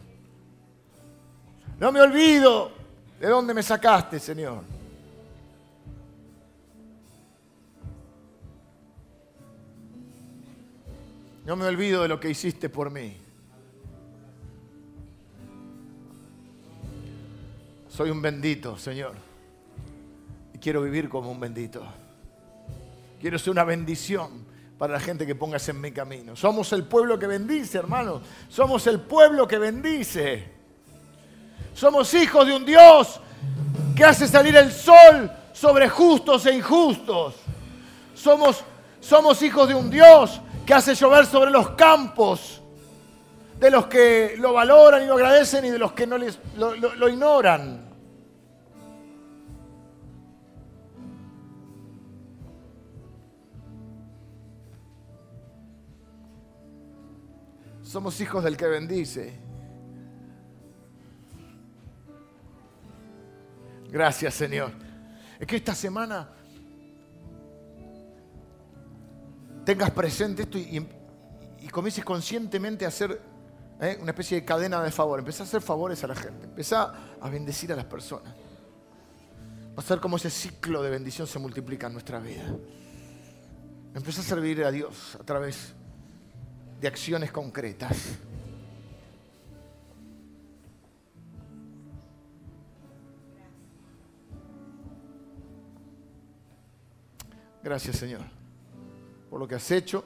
[1.78, 2.72] No me olvido
[3.20, 4.62] de dónde me sacaste, Señor.
[11.44, 13.16] No me olvido de lo que hiciste por mí.
[17.88, 19.14] Soy un bendito, Señor.
[20.54, 21.82] Y quiero vivir como un bendito.
[23.20, 24.44] Quiero ser una bendición
[24.78, 26.36] para la gente que pongas en mi camino.
[26.36, 28.22] Somos el pueblo que bendice, hermano.
[28.48, 30.52] Somos el pueblo que bendice.
[31.74, 33.20] Somos hijos de un Dios
[33.96, 37.34] que hace salir el sol sobre justos e injustos.
[38.14, 38.64] Somos,
[39.00, 42.62] somos hijos de un Dios que hace llover sobre los campos
[43.58, 47.08] de los que lo valoran y lo agradecen y de los que no les, lo
[47.08, 47.87] ignoran.
[57.88, 59.32] Somos hijos del que bendice.
[63.90, 64.72] Gracias, Señor.
[65.40, 66.28] Es que esta semana
[69.64, 70.86] tengas presente esto y,
[71.70, 73.22] comiences conscientemente a hacer
[73.80, 73.96] ¿eh?
[74.02, 75.20] una especie de cadena de favor.
[75.20, 76.44] Empezá a hacer favores a la gente.
[76.44, 78.34] Empezá a bendecir a las personas.
[79.70, 82.54] Va a ser como ese ciclo de bendición se multiplica en nuestra vida.
[83.94, 85.74] Empezá a servir a Dios a través
[86.80, 88.18] de acciones concretas.
[97.62, 98.38] Gracias Señor
[99.30, 100.04] por lo que has hecho,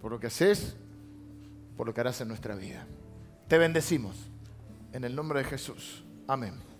[0.00, 0.76] por lo que haces,
[1.76, 2.86] por lo que harás en nuestra vida.
[3.48, 4.16] Te bendecimos
[4.92, 6.04] en el nombre de Jesús.
[6.26, 6.75] Amén.